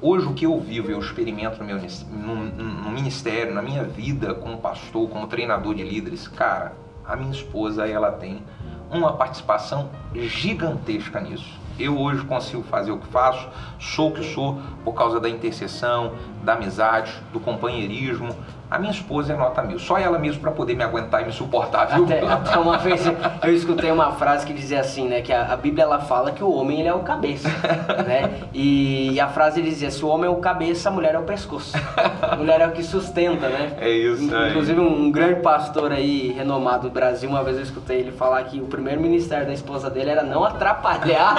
Hoje 0.00 0.26
o 0.26 0.34
que 0.34 0.44
eu 0.44 0.60
vivo, 0.60 0.90
eu 0.90 1.00
experimento 1.00 1.58
no, 1.58 1.64
meu, 1.64 1.78
no, 1.78 2.36
no 2.36 2.90
ministério, 2.90 3.54
na 3.54 3.62
minha 3.62 3.82
vida 3.82 4.34
como 4.34 4.58
pastor, 4.58 5.08
como 5.08 5.26
treinador 5.26 5.74
de 5.74 5.82
líderes, 5.82 6.28
cara, 6.28 6.74
a 7.02 7.16
minha 7.16 7.32
esposa 7.32 7.88
ela 7.88 8.12
tem 8.12 8.42
uma 8.90 9.14
participação 9.14 9.88
gigantesca 10.14 11.18
nisso. 11.18 11.58
Eu 11.78 11.98
hoje 11.98 12.24
consigo 12.24 12.62
fazer 12.62 12.92
o 12.92 12.98
que 12.98 13.06
faço, 13.08 13.48
sou 13.78 14.10
o 14.10 14.12
que 14.12 14.22
sou 14.22 14.60
por 14.84 14.92
causa 14.92 15.18
da 15.18 15.28
intercessão, 15.28 16.12
da 16.46 16.54
amizade, 16.54 17.12
do 17.32 17.40
companheirismo, 17.40 18.34
a 18.68 18.78
minha 18.80 18.90
esposa 18.90 19.32
é 19.32 19.36
nota 19.36 19.62
mil, 19.62 19.78
só 19.78 19.96
ela 19.96 20.18
mesmo 20.18 20.40
para 20.40 20.50
poder 20.50 20.74
me 20.74 20.82
aguentar 20.82 21.22
e 21.22 21.26
me 21.26 21.32
suportar, 21.32 21.86
viu? 21.86 22.04
Até, 22.04 22.26
até, 22.26 22.58
uma 22.58 22.76
vez 22.76 23.00
eu 23.44 23.54
escutei 23.54 23.92
uma 23.92 24.10
frase 24.12 24.44
que 24.44 24.52
dizia 24.52 24.80
assim, 24.80 25.08
né? 25.08 25.22
Que 25.22 25.32
a, 25.32 25.52
a 25.52 25.56
Bíblia 25.56 25.84
ela 25.84 26.00
fala 26.00 26.32
que 26.32 26.42
o 26.42 26.50
homem 26.50 26.80
ele 26.80 26.88
é 26.88 26.94
o 26.94 27.00
cabeça, 27.00 27.48
né? 28.04 28.40
E, 28.52 29.12
e, 29.12 29.20
a 29.20 29.28
frase 29.28 29.62
dizia: 29.62 29.88
se 29.90 30.04
o 30.04 30.08
homem 30.08 30.26
é 30.26 30.30
o 30.30 30.36
cabeça, 30.36 30.88
a 30.88 30.92
mulher 30.92 31.14
é 31.14 31.18
o 31.18 31.22
pescoço. 31.22 31.76
A 32.20 32.34
mulher 32.34 32.60
é 32.60 32.66
o 32.66 32.72
que 32.72 32.82
sustenta, 32.82 33.48
né? 33.48 33.76
É 33.78 33.88
isso. 33.88 34.24
Inclusive 34.24 34.80
um, 34.80 35.12
grande 35.12 35.42
pastor 35.42 35.92
aí 35.92 36.32
renomado 36.32 36.88
do 36.88 36.90
Brasil, 36.90 37.30
uma 37.30 37.44
vez 37.44 37.56
eu 37.56 37.62
escutei 37.62 38.00
ele 38.00 38.10
falar 38.10 38.42
que 38.44 38.60
o 38.60 38.66
primeiro 38.66 39.00
ministério 39.00 39.46
da 39.46 39.52
esposa 39.52 39.88
dele 39.88 40.10
era 40.10 40.24
não 40.24 40.42
atrapalhar 40.42 41.36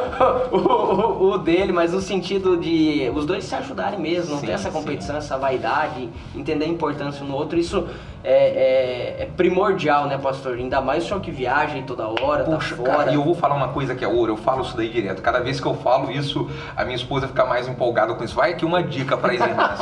o, 0.50 0.56
o, 0.56 1.32
o, 1.32 1.38
dele, 1.38 1.72
mas 1.72 1.92
no 1.92 2.00
sentido 2.00 2.56
de 2.56 3.12
os 3.14 3.26
dois 3.26 3.44
se 3.44 3.54
ajudarem 3.54 4.00
mesmo, 4.00 4.40
sim, 4.42 4.46
ter 4.46 4.52
essa 4.52 4.70
competição, 4.70 5.14
sim. 5.14 5.18
essa 5.18 5.38
vaidade, 5.38 6.08
entender 6.34 6.52
entender 6.52 6.66
a 6.66 6.68
importância 6.68 7.24
no 7.24 7.34
outro, 7.34 7.58
isso 7.58 7.88
é, 8.24 8.32
é, 8.32 9.22
é, 9.22 9.28
primordial, 9.36 10.06
né, 10.06 10.16
pastor? 10.16 10.54
Ainda 10.54 10.80
mais 10.80 11.04
o 11.04 11.08
senhor 11.08 11.20
que 11.20 11.30
viaja 11.30 11.80
toda 11.86 12.06
hora, 12.06 12.44
tá 12.44 12.56
Puxa, 12.56 12.76
tá 12.76 12.82
fora. 12.82 12.96
Cara, 12.98 13.10
e 13.10 13.14
eu 13.14 13.24
vou 13.24 13.34
falar 13.34 13.56
uma 13.56 13.68
coisa 13.68 13.94
que 13.94 14.04
é 14.04 14.08
ouro, 14.08 14.32
eu 14.32 14.36
falo 14.36 14.62
isso 14.62 14.76
daí 14.76 14.88
direto. 14.88 15.20
Cada 15.20 15.40
vez 15.40 15.60
que 15.60 15.66
eu 15.66 15.74
falo 15.74 16.10
isso, 16.10 16.48
a 16.76 16.84
minha 16.84 16.96
esposa 16.96 17.26
fica 17.26 17.44
mais 17.44 17.66
empolgada 17.66 18.14
com 18.14 18.22
isso. 18.22 18.36
Vai 18.36 18.52
aqui 18.52 18.64
uma 18.64 18.82
dica 18.82 19.16
para 19.16 19.32
as 19.32 19.40
irmãs. 19.40 19.80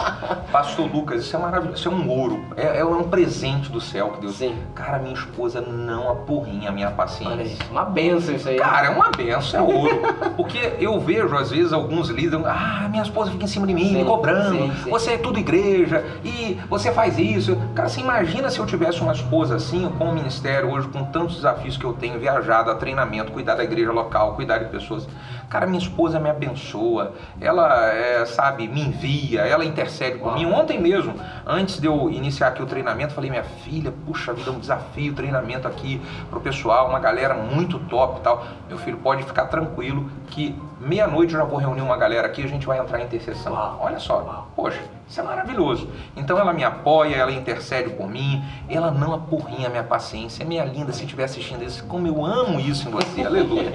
pastor 0.51 0.91
Lucas, 0.91 1.23
isso 1.23 1.37
é 1.37 1.39
maravilhoso, 1.39 1.79
isso 1.79 1.89
é 1.89 1.93
um 1.93 2.09
ouro, 2.09 2.45
é, 2.57 2.79
é 2.79 2.85
um 2.85 3.05
presente 3.05 3.71
do 3.71 3.81
céu 3.81 4.11
que 4.11 4.21
Deus. 4.23 4.37
Sim. 4.37 4.57
Cara, 4.75 4.99
minha 4.99 5.15
esposa 5.15 5.61
não 5.61 6.11
apurrinha 6.11 6.71
a 6.71 6.73
minha 6.73 6.91
paciência. 6.91 7.37
Olha 7.37 7.71
uma 7.71 7.85
benção 7.85 8.35
isso 8.35 8.49
aí. 8.49 8.57
Cara, 8.57 8.87
é 8.87 8.91
uma 8.91 9.11
benção, 9.11 9.71
é 9.71 9.75
ouro. 9.75 10.01
Porque 10.37 10.75
eu 10.79 10.99
vejo, 10.99 11.37
às 11.37 11.51
vezes, 11.51 11.73
alguns 11.73 12.09
líderes, 12.09 12.45
ah, 12.47 12.89
minha 12.91 13.03
esposa 13.03 13.31
fica 13.31 13.45
em 13.45 13.49
cima 13.49 13.67
de 13.67 13.75
mim, 13.75 13.89
sim, 13.89 13.97
me 13.97 14.05
cobrando, 14.05 14.73
sim. 14.73 14.91
você 14.91 15.13
é 15.13 15.19
tudo 15.19 15.39
igreja, 15.39 16.05
e 16.25 16.59
você 16.69 16.91
faz 16.91 17.19
isso. 17.19 17.57
Cara, 17.75 17.89
você 17.89 18.01
imagina 18.01 18.30
se 18.51 18.59
eu 18.59 18.67
tivesse 18.67 19.01
uma 19.01 19.11
uma 19.11 19.13
esposa 19.13 19.57
assim, 19.57 19.89
com 19.99 20.05
o 20.05 20.15
ministério 20.15 20.71
hoje, 20.71 20.87
com 20.89 21.05
tantos 21.05 21.37
desafios 21.37 21.77
que 21.77 21.85
eu 21.85 21.93
tenho, 21.93 22.19
viajado 22.19 22.71
a 22.71 22.77
treinamento, 22.77 23.33
cuidar 23.33 23.57
da 23.57 23.65
igreja 23.65 23.91
local, 23.91 24.35
cuidar 24.35 24.59
de 24.59 24.67
pessoas. 24.67 25.09
Cara, 25.51 25.67
minha 25.67 25.83
esposa 25.83 26.21
me 26.21 26.31
abençoa, 26.31 27.13
ela, 27.41 27.93
é, 27.93 28.25
sabe, 28.25 28.69
me 28.69 28.83
envia, 28.83 29.41
ela 29.41 29.65
intercede 29.65 30.17
por 30.17 30.33
mim. 30.33 30.47
Ontem 30.47 30.81
mesmo, 30.81 31.13
antes 31.45 31.81
de 31.81 31.89
eu 31.89 32.09
iniciar 32.09 32.49
aqui 32.49 32.63
o 32.63 32.67
treinamento, 32.67 33.13
falei, 33.13 33.31
minha 33.31 33.43
filha, 33.43 33.93
puxa 34.07 34.33
vida, 34.33 34.53
um 34.53 34.61
desafio, 34.61 35.13
treinamento 35.13 35.67
aqui 35.67 36.01
pro 36.31 36.41
pessoal, 36.41 36.89
uma 36.89 37.01
galera 37.01 37.35
muito 37.35 37.81
top 37.81 38.21
e 38.21 38.23
tal. 38.23 38.47
Meu 38.69 38.79
filho, 38.79 38.99
pode 38.99 39.25
ficar 39.25 39.47
tranquilo 39.47 40.09
que 40.29 40.55
meia-noite 40.81 41.35
eu 41.35 41.41
já 41.41 41.45
vou 41.45 41.59
reunir 41.59 41.81
uma 41.81 41.97
galera 41.97 42.29
aqui 42.29 42.43
e 42.43 42.45
a 42.45 42.49
gente 42.49 42.65
vai 42.65 42.79
entrar 42.79 43.01
em 43.01 43.05
intercessão. 43.07 43.53
Olha 43.81 43.99
só, 43.99 44.47
poxa 44.55 44.81
isso 45.11 45.21
é 45.21 45.25
maravilhoso. 45.25 45.89
Então 46.17 46.39
ela 46.39 46.53
me 46.53 46.63
apoia, 46.63 47.17
ela 47.17 47.33
intercede 47.33 47.91
por 47.91 48.09
mim, 48.09 48.45
ela 48.69 48.93
não 48.93 49.13
apurrinha 49.13 49.67
a 49.67 49.71
minha 49.71 49.83
paciência. 49.83 50.45
Minha 50.45 50.65
linda, 50.65 50.93
se 50.93 51.03
estiver 51.03 51.25
assistindo 51.25 51.65
isso, 51.65 51.85
como 51.87 52.07
eu 52.07 52.25
amo 52.25 52.61
isso 52.61 52.87
em 52.89 52.93
você, 52.93 53.25
aleluia. 53.25 53.73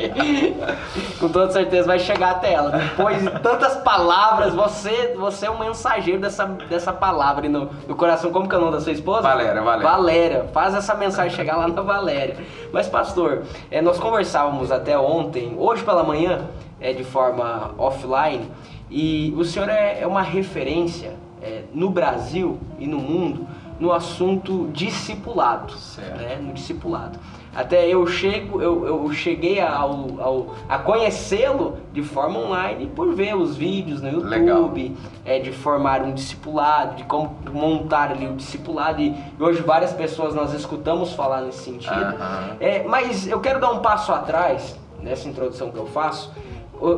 Com 1.19 1.27
toda 1.27 1.51
certeza 1.51 1.64
vai 1.85 1.99
chegar 1.99 2.31
até 2.31 2.53
ela. 2.53 2.71
Depois 2.71 3.21
de 3.21 3.29
tantas 3.39 3.75
palavras, 3.77 4.53
você, 4.53 5.13
você 5.17 5.47
é 5.47 5.51
um 5.51 5.59
mensageiro 5.59 6.19
dessa, 6.19 6.45
dessa 6.45 6.93
palavra 6.93 7.47
no, 7.49 7.69
no 7.87 7.95
coração. 7.95 8.31
Como 8.31 8.47
que 8.47 8.55
é 8.55 8.57
o 8.57 8.61
nome 8.61 8.73
da 8.73 8.81
sua 8.81 8.91
esposa? 8.91 9.21
Valéria, 9.21 9.61
Valéria. 9.61 9.91
Valéria, 9.91 10.49
faz 10.53 10.75
essa 10.75 10.95
mensagem 10.95 11.35
chegar 11.35 11.57
lá 11.57 11.67
na 11.67 11.81
Valéria. 11.81 12.37
Mas 12.71 12.87
pastor, 12.87 13.43
é, 13.69 13.81
nós 13.81 13.99
conversávamos 13.99 14.71
até 14.71 14.97
ontem, 14.97 15.55
hoje 15.57 15.83
pela 15.83 16.03
manhã, 16.03 16.47
é, 16.79 16.93
de 16.93 17.03
forma 17.03 17.71
offline, 17.77 18.49
e 18.89 19.33
o 19.37 19.43
senhor 19.43 19.69
é, 19.69 20.01
é 20.01 20.07
uma 20.07 20.21
referência 20.21 21.13
é, 21.41 21.63
no 21.73 21.89
Brasil 21.89 22.59
e 22.79 22.87
no 22.87 22.99
mundo 22.99 23.47
no 23.79 23.91
assunto 23.91 24.69
discipulado, 24.71 25.73
né? 26.17 26.37
no 26.41 26.53
discipulado. 26.53 27.19
Até 27.55 27.87
eu 27.87 28.05
chego, 28.05 28.61
eu, 28.61 28.85
eu 28.85 29.13
cheguei 29.13 29.61
ao, 29.61 30.19
ao 30.19 30.55
a 30.67 30.77
conhecê-lo 30.77 31.77
de 31.93 32.03
forma 32.03 32.37
online 32.39 32.87
por 32.93 33.15
ver 33.15 33.35
os 33.35 33.55
vídeos 33.55 34.01
no 34.01 34.09
YouTube, 34.09 34.95
é, 35.23 35.39
de 35.39 35.53
formar 35.53 36.01
um 36.01 36.13
discipulado, 36.13 36.97
de 36.97 37.05
como 37.05 37.37
montar 37.53 38.11
ali 38.11 38.27
o 38.27 38.33
discipulado. 38.33 39.01
E 39.01 39.15
hoje 39.39 39.61
várias 39.61 39.93
pessoas 39.93 40.35
nós 40.35 40.53
escutamos 40.53 41.13
falar 41.13 41.41
nesse 41.41 41.59
sentido. 41.59 41.93
Uhum. 41.95 42.55
É, 42.59 42.83
mas 42.83 43.25
eu 43.25 43.39
quero 43.39 43.61
dar 43.61 43.71
um 43.71 43.79
passo 43.79 44.11
atrás 44.11 44.77
nessa 45.01 45.29
introdução 45.29 45.71
que 45.71 45.77
eu 45.77 45.85
faço. 45.85 46.33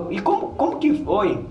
E 0.10 0.20
como, 0.22 0.50
como 0.56 0.80
que 0.80 1.04
foi 1.04 1.46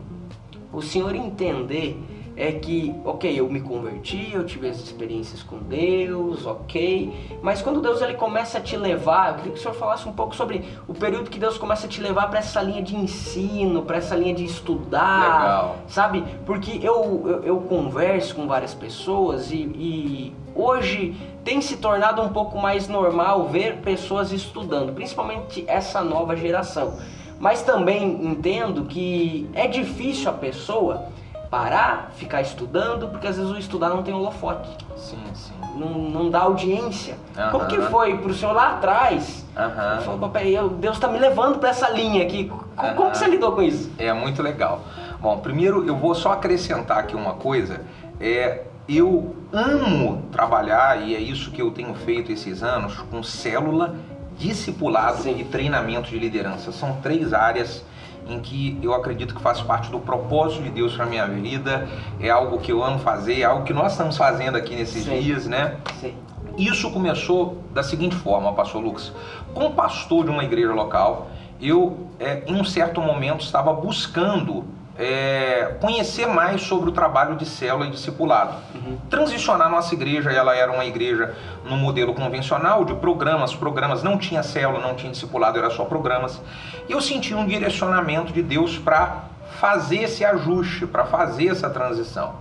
o 0.72 0.82
senhor 0.82 1.14
entender 1.14 1.96
é 2.36 2.52
que, 2.52 2.94
ok, 3.02 3.40
eu 3.40 3.48
me 3.48 3.60
converti, 3.60 4.30
eu 4.34 4.44
tive 4.44 4.68
as 4.68 4.76
experiências 4.76 5.42
com 5.42 5.58
Deus, 5.58 6.44
ok, 6.44 7.38
mas 7.40 7.62
quando 7.62 7.80
Deus 7.80 8.02
ele 8.02 8.12
começa 8.12 8.58
a 8.58 8.60
te 8.60 8.76
levar, 8.76 9.30
eu 9.30 9.34
queria 9.36 9.52
que 9.52 9.58
o 9.58 9.62
senhor 9.62 9.74
falasse 9.74 10.06
um 10.06 10.12
pouco 10.12 10.36
sobre 10.36 10.62
o 10.86 10.92
período 10.92 11.30
que 11.30 11.38
Deus 11.38 11.56
começa 11.56 11.86
a 11.86 11.88
te 11.88 12.00
levar 12.00 12.28
para 12.28 12.40
essa 12.40 12.60
linha 12.60 12.82
de 12.82 12.94
ensino, 12.94 13.82
para 13.82 13.96
essa 13.96 14.14
linha 14.14 14.34
de 14.34 14.44
estudar, 14.44 15.20
Legal. 15.20 15.76
sabe? 15.88 16.24
Porque 16.44 16.78
eu, 16.82 17.22
eu, 17.26 17.44
eu, 17.44 17.60
converso 17.60 18.34
com 18.34 18.46
várias 18.46 18.74
pessoas 18.74 19.50
e, 19.50 19.56
e 19.56 20.36
hoje 20.54 21.16
tem 21.42 21.62
se 21.62 21.78
tornado 21.78 22.20
um 22.20 22.28
pouco 22.28 22.58
mais 22.58 22.86
normal 22.86 23.48
ver 23.48 23.78
pessoas 23.78 24.30
estudando, 24.30 24.92
principalmente 24.92 25.64
essa 25.66 26.02
nova 26.04 26.36
geração. 26.36 26.98
Mas 27.38 27.62
também 27.62 28.26
entendo 28.26 28.84
que 28.84 29.48
é 29.54 29.66
difícil 29.66 30.30
a 30.30 30.32
pessoa 30.32 31.06
parar, 31.50 32.10
ficar 32.16 32.40
estudando, 32.40 33.08
porque 33.08 33.26
às 33.26 33.36
vezes 33.36 33.50
o 33.50 33.56
estudar 33.56 33.90
não 33.90 34.02
tem 34.02 34.14
holofote. 34.14 34.68
Sim, 34.96 35.18
sim. 35.34 35.54
Não, 35.76 35.90
não 35.90 36.30
dá 36.30 36.40
audiência. 36.40 37.16
Como 37.50 37.66
que 37.66 37.80
foi 37.82 38.16
pro 38.18 38.32
senhor 38.32 38.52
lá 38.52 38.72
atrás? 38.72 39.44
Uhum. 39.56 40.02
Falou, 40.02 40.20
papai, 40.20 40.54
Deus 40.78 40.96
está 40.96 41.08
me 41.08 41.18
levando 41.18 41.58
para 41.58 41.70
essa 41.70 41.88
linha 41.90 42.22
aqui. 42.22 42.50
Como, 42.76 42.94
como 42.94 43.10
que 43.10 43.18
você 43.18 43.26
lidou 43.26 43.52
com 43.52 43.62
isso? 43.62 43.90
É 43.98 44.12
muito 44.12 44.42
legal. 44.42 44.82
Bom, 45.20 45.38
primeiro 45.38 45.86
eu 45.86 45.96
vou 45.96 46.14
só 46.14 46.32
acrescentar 46.32 46.98
aqui 46.98 47.14
uma 47.14 47.34
coisa. 47.34 47.82
É, 48.20 48.62
eu 48.88 49.36
amo 49.52 50.22
trabalhar, 50.30 51.02
e 51.02 51.14
é 51.14 51.20
isso 51.20 51.50
que 51.50 51.60
eu 51.60 51.70
tenho 51.70 51.94
feito 51.94 52.32
esses 52.32 52.62
anos, 52.62 52.98
com 53.10 53.22
célula, 53.22 53.94
discipulado 54.38 55.22
Sim. 55.22 55.40
e 55.40 55.44
treinamento 55.44 56.10
de 56.10 56.18
liderança. 56.18 56.72
São 56.72 56.96
três 57.02 57.32
áreas 57.32 57.84
em 58.28 58.40
que 58.40 58.78
eu 58.83 58.92
acredito 58.95 59.35
que 59.35 59.40
faz 59.40 59.61
parte 59.61 59.90
do 59.90 59.99
propósito 59.99 60.62
de 60.62 60.71
Deus 60.71 60.95
para 60.95 61.06
minha 61.06 61.26
vida, 61.26 61.88
é 62.21 62.28
algo 62.28 62.59
que 62.59 62.73
eu 62.73 62.83
amo 62.83 62.99
fazer, 62.99 63.40
é 63.40 63.45
algo 63.45 63.64
que 63.64 63.73
nós 63.73 63.92
estamos 63.92 64.16
fazendo 64.16 64.56
aqui 64.56 64.75
nesses 64.75 65.04
Sim. 65.04 65.21
dias, 65.21 65.47
né? 65.47 65.76
Sim. 66.00 66.14
Isso 66.56 66.90
começou 66.90 67.62
da 67.73 67.83
seguinte 67.83 68.16
forma, 68.16 68.52
pastor 68.52 68.83
Lucas. 68.83 69.12
Como 69.52 69.73
pastor 69.73 70.25
de 70.25 70.30
uma 70.30 70.42
igreja 70.42 70.73
local, 70.73 71.28
eu, 71.61 72.09
é, 72.18 72.42
em 72.47 72.54
um 72.54 72.64
certo 72.64 73.00
momento, 73.00 73.42
estava 73.42 73.73
buscando 73.73 74.64
é, 74.98 75.76
conhecer 75.80 76.26
mais 76.26 76.62
sobre 76.62 76.88
o 76.88 76.92
trabalho 76.92 77.36
de 77.36 77.44
célula 77.44 77.86
e 77.86 77.90
discipulado. 77.90 78.54
Uhum. 78.74 78.96
Transicionar 79.10 79.70
nossa 79.70 79.94
igreja, 79.94 80.30
ela 80.30 80.54
era 80.56 80.72
uma 80.72 80.84
igreja 80.84 81.34
no 81.64 81.76
modelo 81.76 82.14
convencional 82.14 82.84
de 82.84 82.94
programas, 82.94 83.54
programas 83.54 84.02
não 84.02 84.16
tinha 84.16 84.42
célula, 84.42 84.80
não 84.80 84.94
tinha 84.94 85.12
discipulado, 85.12 85.58
era 85.58 85.70
só 85.70 85.84
programas. 85.84 86.40
E 86.88 86.92
eu 86.92 87.00
senti 87.00 87.34
um 87.34 87.46
direcionamento 87.46 88.32
de 88.32 88.42
Deus 88.42 88.78
para 88.78 89.24
fazer 89.60 90.04
esse 90.04 90.24
ajuste, 90.24 90.86
para 90.86 91.04
fazer 91.04 91.48
essa 91.48 91.68
transição. 91.68 92.34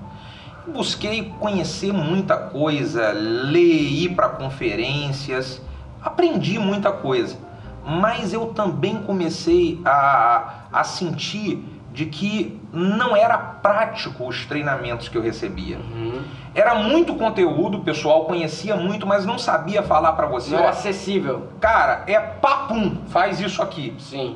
Busquei 0.68 1.34
conhecer 1.40 1.94
muita 1.94 2.38
coisa, 2.38 3.12
ler, 3.12 3.60
ir 3.60 4.16
para 4.16 4.30
conferências, 4.30 5.62
aprendi 6.02 6.58
muita 6.58 6.92
coisa, 6.92 7.38
mas 7.86 8.34
eu 8.34 8.48
também 8.48 8.98
comecei 9.04 9.80
a, 9.86 10.64
a 10.74 10.84
sentir 10.84 11.75
de 11.96 12.06
que 12.08 12.60
não 12.74 13.16
era 13.16 13.38
prático 13.38 14.28
os 14.28 14.46
treinamentos 14.46 15.08
que 15.08 15.18
eu 15.18 15.22
recebia. 15.22 15.78
Uhum. 15.78 16.22
Era 16.54 16.76
muito 16.76 17.16
conteúdo, 17.16 17.78
o 17.78 17.84
pessoal 17.86 18.26
conhecia 18.26 18.76
muito, 18.76 19.08
mas 19.08 19.26
não 19.26 19.40
sabia 19.40 19.82
falar 19.82 20.12
para 20.12 20.28
você. 20.28 20.52
Não 20.52 20.60
era 20.60 20.70
acessível. 20.70 21.48
Cara, 21.62 22.04
é 22.06 22.20
papum, 22.20 22.98
faz 23.08 23.40
isso 23.40 23.62
aqui. 23.62 23.96
Sim. 23.98 24.36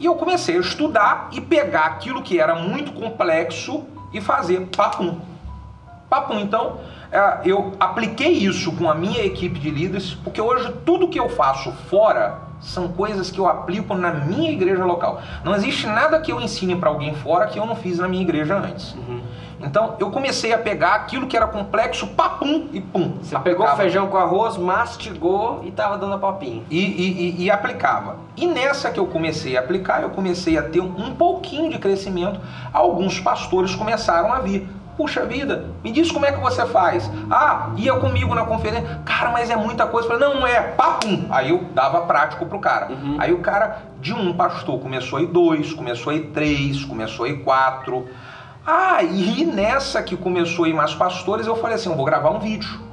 E 0.00 0.06
eu 0.06 0.16
comecei 0.16 0.56
a 0.56 0.60
estudar 0.60 1.28
e 1.30 1.40
pegar 1.40 1.84
aquilo 1.84 2.20
que 2.20 2.40
era 2.40 2.56
muito 2.56 2.92
complexo 2.92 3.84
e 4.12 4.20
fazer 4.20 4.66
papum. 4.76 5.20
Papum, 6.10 6.40
então, 6.40 6.80
é, 7.12 7.42
eu 7.44 7.74
apliquei 7.78 8.32
isso 8.32 8.72
com 8.72 8.90
a 8.90 8.94
minha 8.94 9.24
equipe 9.24 9.60
de 9.60 9.70
líderes, 9.70 10.14
porque 10.14 10.40
hoje 10.40 10.72
tudo 10.84 11.08
que 11.08 11.18
eu 11.18 11.28
faço 11.28 11.70
fora 11.88 12.45
São 12.60 12.88
coisas 12.88 13.30
que 13.30 13.38
eu 13.38 13.46
aplico 13.46 13.94
na 13.94 14.12
minha 14.12 14.50
igreja 14.50 14.84
local. 14.84 15.20
Não 15.44 15.54
existe 15.54 15.86
nada 15.86 16.20
que 16.20 16.32
eu 16.32 16.40
ensine 16.40 16.76
para 16.76 16.88
alguém 16.88 17.14
fora 17.14 17.46
que 17.46 17.58
eu 17.58 17.66
não 17.66 17.76
fiz 17.76 17.98
na 17.98 18.08
minha 18.08 18.22
igreja 18.22 18.56
antes. 18.56 18.94
Uhum. 18.94 19.20
Então 19.60 19.96
eu 19.98 20.10
comecei 20.10 20.52
a 20.52 20.58
pegar 20.58 20.94
aquilo 20.94 21.26
que 21.26 21.36
era 21.36 21.46
complexo, 21.46 22.06
papum 22.08 22.68
e 22.72 22.80
pum. 22.80 23.18
Você 23.22 23.34
aplicava. 23.34 23.42
pegou 23.42 23.76
feijão 23.76 24.06
com 24.08 24.16
arroz, 24.16 24.56
mastigou 24.56 25.62
e 25.64 25.70
tava 25.70 25.96
dando 25.96 26.14
a 26.14 26.18
papinha. 26.18 26.62
E, 26.70 26.78
e, 26.78 27.40
e, 27.40 27.44
e, 27.44 27.50
aplicava. 27.50 28.16
E 28.36 28.46
nessa 28.46 28.90
que 28.90 29.00
eu 29.00 29.06
comecei 29.06 29.56
a 29.56 29.60
aplicar, 29.60 30.02
eu 30.02 30.10
comecei 30.10 30.58
a 30.58 30.62
ter 30.62 30.80
um 30.80 31.14
pouquinho 31.14 31.70
de 31.70 31.78
crescimento. 31.78 32.40
Alguns 32.72 33.18
pastores 33.18 33.74
começaram 33.74 34.32
a 34.32 34.40
vir. 34.40 34.68
Puxa 34.96 35.26
vida, 35.26 35.66
me 35.84 35.92
diz 35.92 36.10
como 36.10 36.24
é 36.24 36.32
que 36.32 36.40
você 36.40 36.64
faz. 36.66 37.10
Ah, 37.30 37.70
ia 37.76 37.94
comigo 37.94 38.34
na 38.34 38.44
conferência. 38.44 39.00
Cara, 39.04 39.30
mas 39.30 39.50
é 39.50 39.56
muita 39.56 39.86
coisa. 39.86 40.08
falei, 40.08 40.26
não, 40.26 40.46
é. 40.46 40.62
Papum. 40.62 41.26
Aí 41.28 41.50
eu 41.50 41.64
dava 41.74 42.02
prático 42.02 42.46
pro 42.46 42.58
cara. 42.58 42.90
Uhum. 42.90 43.16
Aí 43.18 43.32
o 43.32 43.38
cara, 43.38 43.82
de 44.00 44.14
um 44.14 44.32
pastor, 44.32 44.80
começou 44.80 45.18
a 45.18 45.22
ir 45.22 45.26
dois, 45.26 45.72
começou 45.74 46.12
a 46.12 46.16
ir 46.16 46.28
três, 46.28 46.82
começou 46.84 47.26
a 47.26 47.28
ir 47.28 47.42
quatro. 47.44 48.08
Ah, 48.66 49.02
e 49.02 49.44
nessa 49.44 50.02
que 50.02 50.16
começou 50.16 50.64
a 50.64 50.68
ir 50.68 50.74
mais 50.74 50.94
pastores, 50.94 51.46
eu 51.46 51.56
falei 51.56 51.76
assim, 51.76 51.90
eu 51.90 51.96
vou 51.96 52.04
gravar 52.04 52.30
um 52.30 52.38
vídeo. 52.38 52.85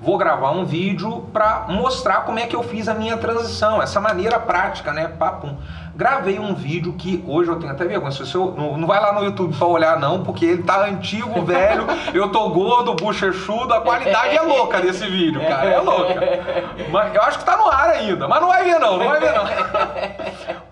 Vou 0.00 0.18
gravar 0.18 0.50
um 0.50 0.64
vídeo 0.64 1.28
para 1.32 1.66
mostrar 1.68 2.22
como 2.22 2.38
é 2.38 2.46
que 2.46 2.54
eu 2.54 2.62
fiz 2.62 2.88
a 2.88 2.94
minha 2.94 3.16
transição, 3.16 3.82
essa 3.82 4.00
maneira 4.00 4.38
prática, 4.38 4.92
né? 4.92 5.08
Papum. 5.08 5.56
Gravei 5.96 6.38
um 6.38 6.54
vídeo 6.54 6.92
que 6.94 7.24
hoje 7.26 7.50
eu 7.50 7.58
tenho 7.58 7.72
até 7.72 7.84
vergonha. 7.84 8.10
Se 8.10 8.34
eu, 8.34 8.52
não, 8.56 8.76
não 8.76 8.86
vai 8.86 9.00
lá 9.00 9.12
no 9.12 9.24
YouTube 9.24 9.56
para 9.56 9.66
olhar, 9.66 9.98
não, 9.98 10.22
porque 10.22 10.44
ele 10.44 10.62
tá 10.62 10.84
antigo, 10.84 11.40
velho. 11.46 11.86
Eu 12.12 12.30
tô 12.30 12.48
gordo, 12.50 12.94
bochechudo, 12.94 13.72
a 13.72 13.80
qualidade 13.80 14.36
é 14.36 14.42
louca 14.42 14.80
desse 14.80 15.06
vídeo, 15.06 15.40
cara. 15.40 15.70
É 15.70 15.80
louca. 15.80 16.14
Mas 16.90 17.14
eu 17.14 17.22
acho 17.22 17.38
que 17.38 17.44
tá 17.44 17.56
no 17.56 17.68
ar 17.68 17.90
ainda, 17.90 18.28
mas 18.28 18.40
não 18.40 18.48
vai 18.48 18.64
ver, 18.64 18.78
não, 18.78 18.98
não 18.98 19.06
vai 19.06 19.20
ver, 19.20 19.32
não. 19.32 19.44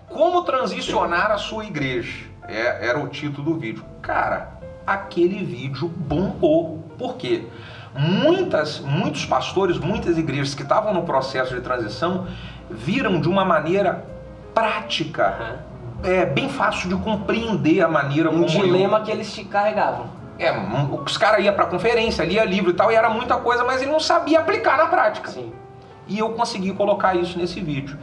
Como 0.09 0.43
transicionar 0.43 1.31
a 1.31 1.37
sua 1.37 1.65
igreja? 1.65 2.25
É, 2.47 2.87
era 2.87 2.99
o 2.99 3.07
título 3.07 3.53
do 3.53 3.59
vídeo. 3.59 3.83
Cara, 4.01 4.49
aquele 4.85 5.43
vídeo 5.43 5.87
bombou. 5.87 6.83
Por 6.97 7.15
quê? 7.15 7.47
Muitas, 7.95 8.79
muitos 8.79 9.25
pastores, 9.25 9.77
muitas 9.77 10.17
igrejas 10.17 10.55
que 10.55 10.63
estavam 10.63 10.93
no 10.93 11.03
processo 11.03 11.53
de 11.53 11.61
transição 11.61 12.27
viram 12.69 13.21
de 13.21 13.29
uma 13.29 13.45
maneira 13.45 14.05
prática, 14.53 15.37
uhum. 15.39 16.09
é 16.11 16.25
bem 16.25 16.49
fácil 16.49 16.89
de 16.89 16.95
compreender 16.95 17.81
a 17.81 17.87
maneira 17.87 18.29
um 18.29 18.43
como 18.43 18.47
dilema 18.47 18.99
eu... 18.99 19.03
que 19.03 19.11
eles 19.11 19.31
te 19.33 19.43
carregavam. 19.43 20.07
É, 20.39 20.51
os 21.05 21.17
caras 21.17 21.45
iam 21.45 21.53
para 21.53 21.65
conferência, 21.67 22.23
lia 22.23 22.43
livro 22.43 22.71
e 22.71 22.73
tal, 22.73 22.91
e 22.91 22.95
era 22.95 23.09
muita 23.09 23.37
coisa, 23.37 23.63
mas 23.63 23.81
ele 23.81 23.91
não 23.91 23.99
sabia 23.99 24.39
aplicar 24.39 24.77
na 24.77 24.87
prática. 24.87 25.29
Sim. 25.29 25.53
E 26.07 26.17
eu 26.17 26.29
consegui 26.29 26.73
colocar 26.73 27.15
isso 27.15 27.37
nesse 27.37 27.61
vídeo. 27.61 27.97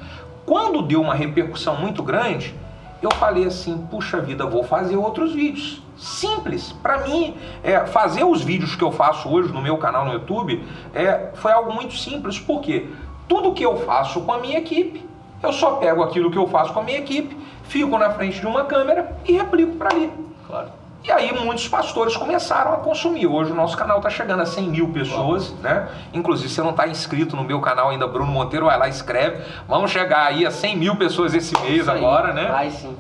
Quando 0.46 0.82
deu 0.82 1.00
uma 1.00 1.14
repercussão 1.14 1.76
muito 1.76 2.02
grande, 2.02 2.54
eu 3.02 3.10
falei 3.12 3.46
assim, 3.46 3.86
puxa 3.90 4.20
vida, 4.20 4.46
vou 4.46 4.62
fazer 4.62 4.96
outros 4.96 5.32
vídeos. 5.32 5.82
Simples. 6.00 6.72
Para 6.72 7.06
mim, 7.06 7.36
é, 7.62 7.84
fazer 7.84 8.24
os 8.24 8.42
vídeos 8.42 8.74
que 8.74 8.82
eu 8.82 8.90
faço 8.90 9.28
hoje 9.28 9.52
no 9.52 9.60
meu 9.60 9.76
canal 9.76 10.06
no 10.06 10.14
YouTube 10.14 10.64
é, 10.94 11.28
foi 11.34 11.52
algo 11.52 11.72
muito 11.74 11.94
simples. 11.94 12.38
Porque 12.38 12.88
tudo 13.28 13.52
que 13.52 13.62
eu 13.62 13.76
faço 13.80 14.22
com 14.22 14.32
a 14.32 14.38
minha 14.38 14.58
equipe, 14.58 15.06
eu 15.42 15.52
só 15.52 15.72
pego 15.72 16.02
aquilo 16.02 16.30
que 16.30 16.38
eu 16.38 16.46
faço 16.46 16.72
com 16.72 16.80
a 16.80 16.82
minha 16.82 16.98
equipe, 16.98 17.36
fico 17.64 17.98
na 17.98 18.10
frente 18.10 18.40
de 18.40 18.46
uma 18.46 18.64
câmera 18.64 19.14
e 19.26 19.32
replico 19.32 19.76
para 19.76 19.94
ali. 19.94 20.10
Claro. 20.46 20.68
E 21.04 21.12
aí 21.12 21.32
muitos 21.32 21.68
pastores 21.68 22.16
começaram 22.16 22.72
a 22.72 22.76
consumir. 22.78 23.26
Hoje 23.26 23.52
o 23.52 23.54
nosso 23.54 23.76
canal 23.76 23.98
está 23.98 24.08
chegando 24.08 24.40
a 24.40 24.46
100 24.46 24.68
mil 24.68 24.88
pessoas, 24.88 25.52
né? 25.60 25.88
Inclusive, 26.14 26.48
se 26.48 26.54
você 26.56 26.62
não 26.62 26.70
está 26.70 26.88
inscrito 26.88 27.36
no 27.36 27.44
meu 27.44 27.60
canal 27.60 27.90
ainda, 27.90 28.06
Bruno 28.06 28.30
Monteiro, 28.30 28.66
vai 28.66 28.78
lá 28.78 28.86
e 28.86 28.90
escreve. 28.90 29.42
Vamos 29.68 29.90
chegar 29.90 30.26
aí 30.26 30.46
a 30.46 30.50
100 30.50 30.76
mil 30.76 30.96
pessoas 30.96 31.34
esse 31.34 31.58
mês 31.60 31.88
agora, 31.88 32.32
né? 32.32 32.46
Vai 32.46 32.70
sim. 32.70 32.96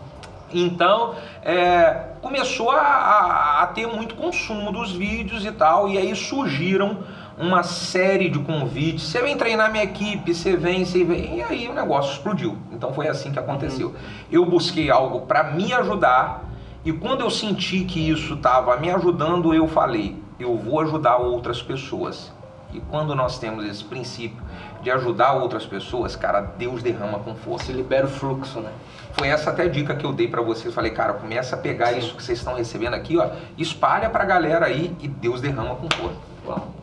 Então, 0.52 1.14
é, 1.42 2.09
começou 2.20 2.70
a, 2.70 2.80
a, 2.80 3.62
a, 3.62 3.66
ter 3.68 3.86
muito 3.86 4.14
consumo 4.14 4.70
dos 4.72 4.92
vídeos 4.92 5.44
e 5.44 5.52
tal, 5.52 5.88
e 5.88 5.98
aí 5.98 6.14
surgiram 6.14 6.98
uma 7.38 7.62
série 7.62 8.28
de 8.28 8.38
convites. 8.38 9.04
Você 9.04 9.22
vem 9.22 9.36
treinar 9.36 9.72
minha 9.72 9.84
equipe, 9.84 10.34
você 10.34 10.56
vem, 10.56 10.84
você 10.84 11.04
vem, 11.04 11.38
e 11.38 11.42
aí 11.42 11.68
o 11.68 11.72
negócio 11.72 12.12
explodiu. 12.12 12.56
Então 12.72 12.92
foi 12.92 13.08
assim 13.08 13.32
que 13.32 13.38
aconteceu. 13.38 13.88
Uhum. 13.88 13.94
Eu 14.30 14.44
busquei 14.44 14.90
algo 14.90 15.22
para 15.22 15.44
me 15.44 15.72
ajudar 15.72 16.50
e 16.84 16.92
quando 16.92 17.20
eu 17.20 17.30
senti 17.30 17.84
que 17.84 18.10
isso 18.10 18.34
estava 18.34 18.76
me 18.78 18.90
ajudando, 18.90 19.52
eu 19.52 19.68
falei: 19.68 20.16
eu 20.38 20.56
vou 20.56 20.80
ajudar 20.80 21.18
outras 21.18 21.62
pessoas. 21.62 22.32
E 22.72 22.80
quando 22.80 23.14
nós 23.14 23.38
temos 23.38 23.64
esse 23.64 23.84
princípio 23.84 24.42
de 24.82 24.90
ajudar 24.90 25.32
outras 25.34 25.66
pessoas, 25.66 26.16
cara, 26.16 26.40
Deus 26.40 26.82
derrama 26.82 27.18
com 27.18 27.34
força. 27.34 27.66
Se 27.66 27.72
libera 27.72 28.06
o 28.06 28.10
fluxo, 28.10 28.60
né? 28.60 28.70
Foi 29.12 29.28
essa 29.28 29.50
até 29.50 29.64
a 29.64 29.68
dica 29.68 29.94
que 29.94 30.04
eu 30.04 30.12
dei 30.12 30.28
para 30.28 30.40
vocês. 30.40 30.72
Falei, 30.72 30.92
cara, 30.92 31.14
começa 31.14 31.56
a 31.56 31.58
pegar 31.58 31.88
Sim. 31.88 31.98
isso 31.98 32.14
que 32.14 32.22
vocês 32.22 32.38
estão 32.38 32.54
recebendo 32.54 32.94
aqui, 32.94 33.18
ó, 33.18 33.28
espalha 33.58 34.08
pra 34.08 34.24
galera 34.24 34.66
aí 34.66 34.94
e 35.00 35.08
Deus 35.08 35.40
derrama 35.40 35.74
com 35.76 35.88
força. 35.90 36.29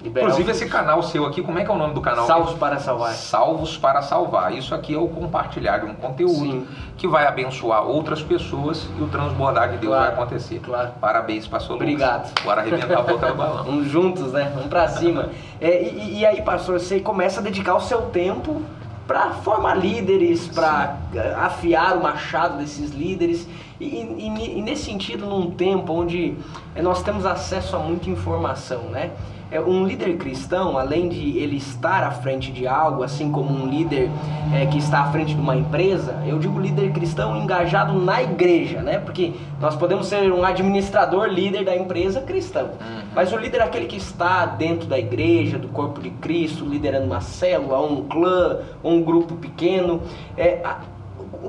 Inclusive 0.03 0.51
esse 0.51 0.67
canal 0.67 1.01
seu 1.03 1.25
aqui, 1.25 1.41
como 1.41 1.60
é 1.60 1.65
que 1.65 1.71
é 1.71 1.73
o 1.73 1.77
nome 1.77 1.93
do 1.93 2.01
canal? 2.01 2.25
Salvos 2.25 2.53
para 2.53 2.80
Salvar. 2.80 3.13
Salvos 3.13 3.77
para 3.77 4.01
Salvar. 4.01 4.53
Isso 4.53 4.73
aqui 4.73 4.93
é 4.93 4.97
o 4.97 5.08
compartilhar 5.08 5.80
de 5.80 5.86
um 5.86 5.93
conteúdo 5.93 6.51
Sim. 6.51 6.67
que 6.97 7.08
vai 7.08 7.25
abençoar 7.25 7.84
outras 7.84 8.21
pessoas 8.21 8.88
e 8.97 9.01
o 9.01 9.08
transbordar 9.08 9.71
de 9.71 9.77
Deus 9.77 9.93
claro, 9.93 10.06
vai 10.06 10.13
acontecer. 10.13 10.60
Claro. 10.60 10.91
Parabéns, 11.01 11.47
pastor 11.47 11.75
Obrigado. 11.75 12.21
Lúcio. 12.21 12.36
Bora 12.43 12.62
arrebentar 12.62 12.99
a 12.99 13.01
boca 13.01 13.27
do 13.27 13.36
balão. 13.36 13.63
Vamos 13.65 13.88
juntos, 13.88 14.32
né? 14.32 14.51
Vamos 14.53 14.69
para 14.69 14.88
cima. 14.88 15.30
É, 15.60 15.84
e, 15.84 16.19
e, 16.19 16.25
aí, 16.25 16.41
pastor, 16.41 16.80
você 16.80 16.99
começa 16.99 17.39
a 17.39 17.43
dedicar 17.43 17.75
o 17.75 17.82
seu 17.82 18.03
tempo 18.03 18.62
para 19.08 19.32
formar 19.32 19.75
líderes, 19.75 20.47
para 20.47 20.97
afiar 21.38 21.97
o 21.97 22.03
machado 22.03 22.58
desses 22.58 22.91
líderes. 22.91 23.47
E, 23.80 23.86
e, 23.86 24.58
e, 24.58 24.62
nesse 24.62 24.84
sentido, 24.84 25.25
num 25.25 25.51
tempo 25.51 25.93
onde 25.93 26.36
nós 26.75 27.01
temos 27.01 27.25
acesso 27.25 27.75
a 27.75 27.80
muita 27.80 28.10
informação, 28.10 28.84
né? 28.84 29.12
É, 29.49 29.62
um 29.62 29.86
líder 29.86 30.17
cristão, 30.17 30.77
além 30.77 31.07
de 31.07 31.38
ele 31.38 31.55
estar 31.55 32.03
à 32.03 32.12
frente 32.12 32.51
de 32.51 32.67
algo, 32.67 33.01
assim 33.01 33.31
como 33.31 33.49
um 33.49 33.65
líder 33.65 34.10
é, 34.53 34.65
que 34.65 34.77
está 34.77 35.01
à 35.01 35.12
frente 35.12 35.33
de 35.33 35.39
uma 35.39 35.55
empresa, 35.55 36.21
eu 36.25 36.38
digo 36.38 36.60
líder 36.60 36.91
cristão 36.91 37.38
engajado 37.38 37.93
na 37.93 38.21
igreja, 38.21 38.81
né? 38.81 38.99
Porque 38.99 39.33
nós 39.62 39.75
podemos 39.75 40.07
ser 40.07 40.31
um 40.33 40.43
administrador 40.43 41.27
líder 41.27 41.63
da 41.63 41.75
empresa 41.75 42.19
cristão, 42.19 42.65
uhum. 42.65 43.01
mas 43.15 43.31
o 43.31 43.38
líder 43.38 43.60
é 43.60 43.63
aquele 43.63 43.86
que 43.86 43.95
está 43.95 44.45
dentro 44.45 44.86
da 44.86 44.99
igreja, 44.99 45.57
do 45.57 45.69
corpo 45.69 46.01
de 46.01 46.10
Cristo, 46.10 46.65
liderando 46.65 47.05
uma 47.05 47.21
célula, 47.21 47.79
um 47.79 48.03
clã, 48.03 48.60
um 48.83 49.01
grupo 49.01 49.36
pequeno. 49.36 50.01
É, 50.36 50.62
a, 50.63 50.81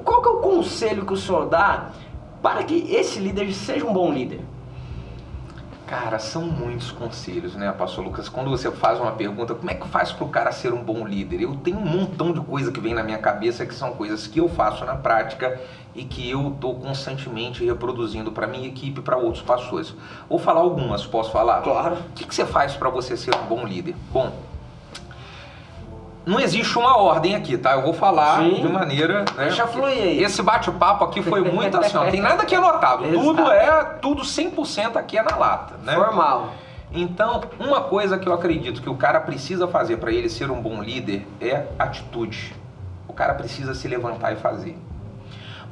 qual 0.05 0.23
que 0.23 0.29
é 0.29 0.33
o 0.33 0.37
conselho 0.37 1.05
que 1.05 1.13
o 1.13 1.17
senhor 1.17 1.47
dá 1.47 1.91
para 2.41 2.63
que 2.63 2.95
esse 2.95 3.19
líder 3.19 3.53
seja 3.53 3.85
um 3.85 3.93
bom 3.93 4.13
líder? 4.13 4.41
Cara, 5.89 6.19
são 6.19 6.43
muitos 6.43 6.93
conselhos, 6.93 7.57
né, 7.57 7.73
Pastor 7.73 8.05
Lucas? 8.05 8.29
Quando 8.29 8.51
você 8.51 8.71
faz 8.71 9.01
uma 9.01 9.13
pergunta, 9.13 9.55
como 9.55 9.71
é 9.71 9.75
que 9.75 9.89
faz 9.89 10.13
para 10.13 10.27
o 10.27 10.29
cara 10.29 10.53
ser 10.53 10.71
um 10.75 10.85
bom 10.85 11.07
líder? 11.07 11.41
Eu 11.41 11.57
tenho 11.57 11.79
um 11.79 11.87
montão 11.87 12.31
de 12.31 12.43
coisa 12.43 12.71
que 12.71 12.79
vem 12.79 12.93
na 12.93 13.03
minha 13.03 13.17
cabeça 13.17 13.65
que 13.65 13.75
são 13.75 13.93
coisas 13.93 14.27
que 14.27 14.39
eu 14.39 14.51
faço 14.51 14.85
na 14.85 14.95
prática 14.95 15.59
e 15.95 16.05
que 16.05 16.29
eu 16.29 16.49
estou 16.49 16.75
constantemente 16.75 17.65
reproduzindo 17.65 18.31
para 18.31 18.47
minha 18.47 18.69
equipe 18.69 19.01
e 19.01 19.03
para 19.03 19.17
outros 19.17 19.43
pastores. 19.43 19.95
Vou 20.29 20.39
falar 20.39 20.61
algumas, 20.61 21.07
posso 21.07 21.33
falar? 21.33 21.63
Claro. 21.63 21.97
O 21.97 22.13
que, 22.15 22.27
que 22.27 22.35
você 22.35 22.45
faz 22.45 22.75
para 22.75 22.91
você 22.91 23.17
ser 23.17 23.35
um 23.35 23.47
bom 23.47 23.65
líder? 23.65 23.97
Bom, 24.13 24.31
não 26.29 26.39
existe 26.39 26.79
uma 26.79 26.97
ordem 26.99 27.35
aqui, 27.35 27.57
tá? 27.57 27.73
Eu 27.73 27.83
vou 27.83 27.95
falar 27.95 28.43
Sim. 28.43 28.61
de 28.61 28.69
maneira. 28.69 29.21
Né? 29.21 29.47
Deixa 29.47 29.67
fluir 29.67 29.97
aí. 29.97 30.23
Esse 30.23 30.43
bate-papo 30.43 31.05
aqui 31.05 31.23
foi 31.23 31.41
muito 31.41 31.77
assim, 31.79 31.97
ó, 31.97 32.05
tem 32.11 32.21
nada 32.21 32.43
aqui 32.43 32.55
anotado. 32.55 33.05
tudo 33.11 33.51
é, 33.51 33.85
tudo 34.01 34.23
100% 34.23 34.97
aqui 34.97 35.17
é 35.17 35.23
na 35.23 35.37
lata, 35.37 35.75
né? 35.83 35.95
Formal. 35.95 36.53
Então, 36.93 37.43
uma 37.59 37.81
coisa 37.81 38.19
que 38.19 38.29
eu 38.29 38.33
acredito 38.33 38.83
que 38.83 38.91
o 38.91 38.95
cara 38.95 39.21
precisa 39.21 39.67
fazer 39.67 39.97
para 39.97 40.13
ele 40.13 40.29
ser 40.29 40.51
um 40.51 40.61
bom 40.61 40.83
líder 40.83 41.27
é 41.41 41.65
atitude. 41.79 42.55
O 43.07 43.13
cara 43.15 43.35
precisa 43.35 43.75
se 43.75 43.89
levantar 43.89 44.33
e 44.33 44.37
fazer. 44.37 44.79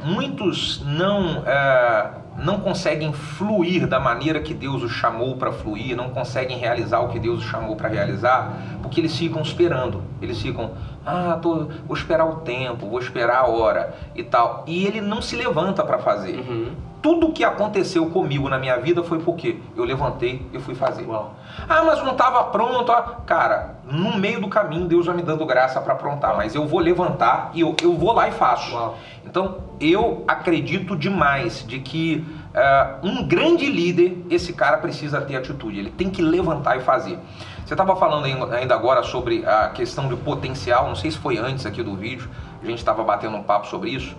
Muitos 0.03 0.83
não. 0.85 1.43
É, 1.47 2.11
não 2.39 2.61
conseguem 2.61 3.13
fluir 3.13 3.87
da 3.87 3.99
maneira 3.99 4.41
que 4.41 4.53
Deus 4.53 4.83
os 4.83 4.93
chamou 4.93 5.37
para 5.37 5.53
fluir, 5.53 5.97
não 5.97 6.11
conseguem 6.11 6.59
realizar 6.59 7.01
o 7.01 7.09
que 7.09 7.19
Deus 7.19 7.41
os 7.41 7.45
chamou 7.45 7.77
para 7.77 7.89
realizar, 7.89 8.79
porque 8.83 9.01
eles 9.01 9.17
ficam 9.17 9.43
esperando. 9.43 10.03
Eles 10.21 10.41
ficam, 10.41 10.73
ah, 11.05 11.39
tô, 11.41 11.69
vou 11.87 11.97
esperar 11.97 12.27
o 12.27 12.37
tempo, 12.37 12.89
vou 12.89 12.99
esperar 12.99 13.39
a 13.39 13.47
hora 13.47 13.95
e 14.15 14.23
tal. 14.23 14.65
E 14.67 14.87
ele 14.87 15.01
não 15.01 15.23
se 15.23 15.37
levanta 15.37 15.83
para 15.85 15.99
fazer. 15.99 16.37
Uhum. 16.37 16.73
Tudo 17.03 17.33
que 17.33 17.45
aconteceu 17.45 18.07
comigo 18.11 18.49
na 18.49 18.59
minha 18.59 18.77
vida 18.79 19.03
foi 19.03 19.19
porque 19.19 19.59
eu 19.77 19.85
levantei 19.85 20.47
e 20.53 20.59
fui 20.59 20.75
fazer. 20.75 21.07
Uau. 21.07 21.35
Ah, 21.69 21.83
mas 21.85 22.03
não 22.03 22.13
estava 22.13 22.45
pronto. 22.45 22.93
Cara, 23.25 23.77
no 23.85 24.17
meio 24.19 24.41
do 24.41 24.49
caminho 24.49 24.87
Deus 24.87 25.07
vai 25.07 25.15
me 25.15 25.23
dando 25.23 25.45
graça 25.47 25.81
para 25.81 25.93
aprontar, 25.93 26.37
mas 26.37 26.55
eu 26.55 26.67
vou 26.67 26.81
levantar 26.81 27.51
e 27.55 27.61
eu, 27.61 27.77
eu 27.83 27.95
vou 27.97 28.13
lá 28.13 28.29
e 28.29 28.33
faço. 28.33 28.75
Uau. 28.75 28.99
Então, 29.25 29.59
eu 29.81 30.25
acredito 30.27 30.97
demais 30.97 31.65
de 31.67 31.79
que 31.81 32.25
uh, 32.55 33.07
um 33.07 33.27
grande 33.27 33.67
líder, 33.67 34.25
esse 34.31 34.53
cara 34.53 34.79
precisa 34.79 35.21
ter 35.21 35.37
atitude, 35.37 35.79
ele 35.79 35.91
tem 35.91 36.09
que 36.09 36.23
levantar 36.23 36.77
e 36.79 36.81
fazer. 36.81 37.19
Você 37.65 37.75
estava 37.75 37.97
falando 37.97 38.25
ainda 38.55 38.75
agora 38.75 39.03
sobre 39.03 39.45
a 39.45 39.71
questão 39.71 40.09
de 40.09 40.15
potencial, 40.15 40.87
não 40.87 40.95
sei 40.95 41.11
se 41.11 41.19
foi 41.19 41.37
antes 41.37 41.67
aqui 41.67 41.83
do 41.83 41.97
vídeo, 41.97 42.31
a 42.63 42.65
gente 42.65 42.79
estava 42.79 43.03
batendo 43.03 43.37
um 43.37 43.43
papo 43.43 43.67
sobre 43.67 43.91
isso. 43.91 44.17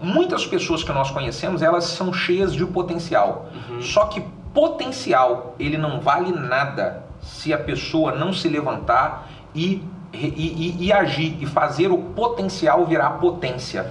Muitas 0.00 0.46
pessoas 0.46 0.82
que 0.82 0.92
nós 0.92 1.10
conhecemos, 1.10 1.62
elas 1.62 1.84
são 1.84 2.12
cheias 2.12 2.54
de 2.54 2.64
potencial. 2.64 3.50
Uhum. 3.68 3.82
Só 3.82 4.06
que 4.06 4.22
potencial, 4.54 5.54
ele 5.58 5.76
não 5.76 6.00
vale 6.00 6.32
nada 6.32 7.04
se 7.20 7.52
a 7.52 7.58
pessoa 7.58 8.12
não 8.12 8.32
se 8.32 8.48
levantar 8.48 9.28
e, 9.54 9.82
e, 10.12 10.26
e, 10.26 10.86
e 10.86 10.92
agir 10.92 11.36
e 11.40 11.46
fazer 11.46 11.88
o 11.92 11.98
potencial 11.98 12.86
virar 12.86 13.10
potência. 13.10 13.90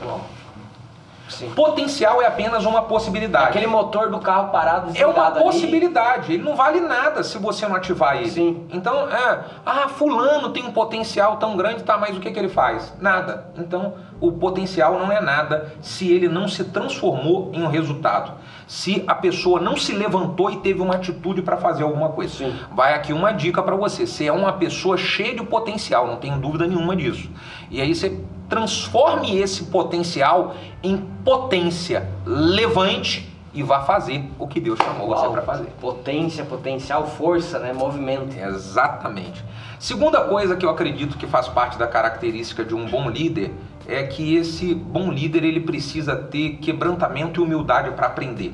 Sim. 1.30 1.52
Potencial 1.52 2.22
é 2.22 2.26
apenas 2.26 2.66
uma 2.66 2.82
possibilidade. 2.82 3.50
Aquele 3.50 3.68
motor 3.68 4.10
do 4.10 4.20
carro 4.20 4.50
parado 4.50 4.92
É 4.96 5.06
uma 5.06 5.32
possibilidade. 5.32 6.26
Ali. 6.26 6.34
Ele 6.36 6.44
não 6.44 6.56
vale 6.56 6.82
nada 6.82 7.24
se 7.24 7.38
você 7.38 7.68
não 7.68 7.76
ativar 7.76 8.18
ele. 8.18 8.30
Sim. 8.30 8.68
Então, 8.72 9.08
é, 9.10 9.46
ah, 9.66 9.88
fulano 9.88 10.50
tem 10.50 10.66
um 10.66 10.72
potencial 10.72 11.38
tão 11.38 11.56
grande, 11.56 11.84
tá, 11.84 11.98
mas 11.98 12.18
o 12.18 12.20
que, 12.20 12.32
que 12.32 12.40
ele 12.40 12.50
faz? 12.50 12.94
Nada. 13.00 13.52
Então, 13.58 13.94
o 14.20 14.32
potencial 14.32 15.00
não 15.00 15.12
é 15.12 15.22
nada 15.22 15.74
se 15.82 16.12
ele 16.12 16.28
não 16.28 16.48
se 16.48 16.64
transformou 16.66 17.52
em 17.54 17.62
um 17.62 17.68
resultado. 17.68 18.34
Se 18.68 19.04
a 19.08 19.16
pessoa 19.16 19.60
não 19.60 19.78
se 19.78 19.94
levantou 19.94 20.50
e 20.50 20.58
teve 20.58 20.82
uma 20.82 20.96
atitude 20.96 21.42
para 21.42 21.58
fazer 21.58 21.84
alguma 21.84 22.10
coisa. 22.10 22.34
Sim. 22.34 22.56
Vai 22.72 22.94
aqui 22.94 23.14
uma 23.14 23.32
dica 23.32 23.62
para 23.62 23.76
você. 23.76 24.06
Você 24.06 24.26
é 24.26 24.32
uma 24.32 24.54
pessoa 24.54 24.98
cheia 24.98 25.36
de 25.36 25.44
potencial, 25.44 26.08
não 26.08 26.18
tenho 26.18 26.38
dúvida 26.38 26.68
nenhuma 26.68 26.96
disso. 26.96 27.30
E 27.70 27.82
aí 27.82 27.94
você 27.94 28.20
transforme 28.50 29.38
esse 29.38 29.66
potencial 29.66 30.56
em 30.84 30.98
potência, 31.24 32.10
levante 32.26 33.30
e 33.54 33.64
vá 33.64 33.82
fazer 33.82 34.30
o 34.38 34.48
que 34.48 34.60
Deus 34.60 34.78
chamou 34.80 35.10
Uau, 35.10 35.22
você 35.22 35.30
para 35.30 35.42
fazer. 35.42 35.68
Potência, 35.80 36.44
potencial, 36.44 37.08
força, 37.08 37.60
né? 37.60 37.72
movimento. 37.74 38.36
Exatamente. 38.36 39.44
Segunda 39.80 40.22
coisa 40.22 40.56
que 40.56 40.66
eu 40.66 40.70
acredito 40.70 41.18
que 41.18 41.28
faz 41.28 41.48
parte 41.48 41.78
da 41.78 41.88
característica 41.88 42.66
de 42.66 42.76
um 42.76 42.88
bom 42.88 43.10
líder 43.10 43.54
é 43.88 44.04
que 44.04 44.36
esse 44.36 44.74
bom 44.74 45.12
líder 45.12 45.44
ele 45.44 45.62
precisa 45.62 46.16
ter 46.16 46.58
quebrantamento 46.58 47.40
e 47.40 47.44
humildade 47.44 47.92
para 47.92 48.08
aprender. 48.08 48.54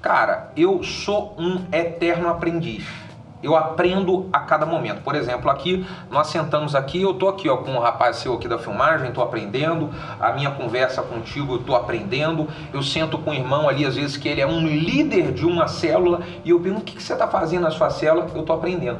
Cara, 0.00 0.52
eu 0.56 0.82
sou 0.82 1.34
um 1.38 1.64
eterno 1.72 2.28
aprendiz 2.28 2.84
eu 3.46 3.56
aprendo 3.56 4.28
a 4.32 4.40
cada 4.40 4.66
momento. 4.66 5.02
Por 5.02 5.14
exemplo, 5.14 5.48
aqui 5.48 5.86
nós 6.10 6.26
sentamos 6.26 6.74
aqui, 6.74 7.00
eu 7.00 7.14
tô 7.14 7.28
aqui 7.28 7.48
ó, 7.48 7.58
com 7.58 7.70
um 7.70 7.78
rapaz 7.78 8.16
seu 8.16 8.34
aqui 8.34 8.48
da 8.48 8.58
filmagem, 8.58 9.08
estou 9.08 9.22
aprendendo, 9.22 9.88
a 10.20 10.32
minha 10.32 10.50
conversa 10.50 11.00
contigo 11.00 11.54
eu 11.54 11.60
estou 11.60 11.76
aprendendo, 11.76 12.48
eu 12.72 12.82
sento 12.82 13.16
com 13.18 13.30
o 13.30 13.34
irmão 13.34 13.68
ali, 13.68 13.86
às 13.86 13.94
vezes 13.94 14.16
que 14.16 14.28
ele 14.28 14.40
é 14.40 14.46
um 14.46 14.66
líder 14.66 15.32
de 15.32 15.46
uma 15.46 15.68
célula, 15.68 16.22
e 16.44 16.50
eu 16.50 16.58
pergunto 16.58 16.82
o 16.82 16.84
que, 16.84 16.96
que 16.96 17.02
você 17.02 17.12
está 17.12 17.28
fazendo 17.28 17.62
na 17.62 17.70
sua 17.70 17.88
célula, 17.88 18.26
eu 18.34 18.40
estou 18.40 18.56
aprendendo. 18.56 18.98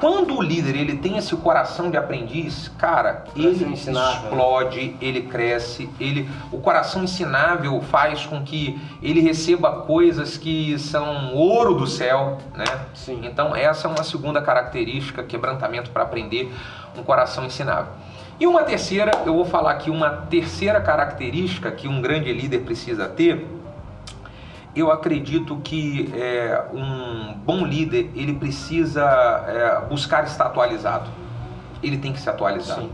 Quando 0.00 0.38
o 0.38 0.42
líder 0.42 0.76
ele 0.76 0.96
tem 0.96 1.18
esse 1.18 1.36
coração 1.36 1.90
de 1.90 1.96
aprendiz, 1.98 2.68
cara, 2.78 3.24
ele 3.36 3.74
explode, 3.74 4.96
ele 4.98 5.22
cresce, 5.22 5.90
ele, 6.00 6.26
o 6.50 6.58
coração 6.58 7.04
ensinável 7.04 7.78
faz 7.82 8.24
com 8.24 8.42
que 8.42 8.80
ele 9.02 9.20
receba 9.20 9.82
coisas 9.82 10.38
que 10.38 10.78
são 10.78 11.34
ouro 11.34 11.74
do 11.74 11.86
céu, 11.86 12.38
né? 12.56 12.64
Sim. 12.94 13.20
Então 13.24 13.54
essa 13.54 13.86
é 13.86 13.90
uma 13.90 14.02
segunda 14.02 14.40
característica, 14.40 15.22
quebrantamento 15.22 15.90
para 15.90 16.02
aprender, 16.02 16.50
um 16.96 17.02
coração 17.02 17.44
ensinável. 17.44 17.92
E 18.40 18.46
uma 18.46 18.62
terceira, 18.62 19.12
eu 19.26 19.34
vou 19.34 19.44
falar 19.44 19.72
aqui 19.72 19.90
uma 19.90 20.08
terceira 20.30 20.80
característica 20.80 21.70
que 21.70 21.86
um 21.86 22.00
grande 22.00 22.32
líder 22.32 22.60
precisa 22.60 23.06
ter, 23.06 23.46
eu 24.74 24.90
acredito 24.90 25.56
que 25.64 26.12
é, 26.14 26.64
um 26.72 27.34
bom 27.34 27.64
líder 27.64 28.10
ele 28.14 28.34
precisa 28.34 29.02
é, 29.46 29.86
buscar 29.88 30.24
estar 30.24 30.46
atualizado. 30.46 31.10
Ele 31.82 31.96
tem 31.96 32.12
que 32.12 32.20
se 32.20 32.28
atualizar. 32.28 32.78
Sim. 32.78 32.92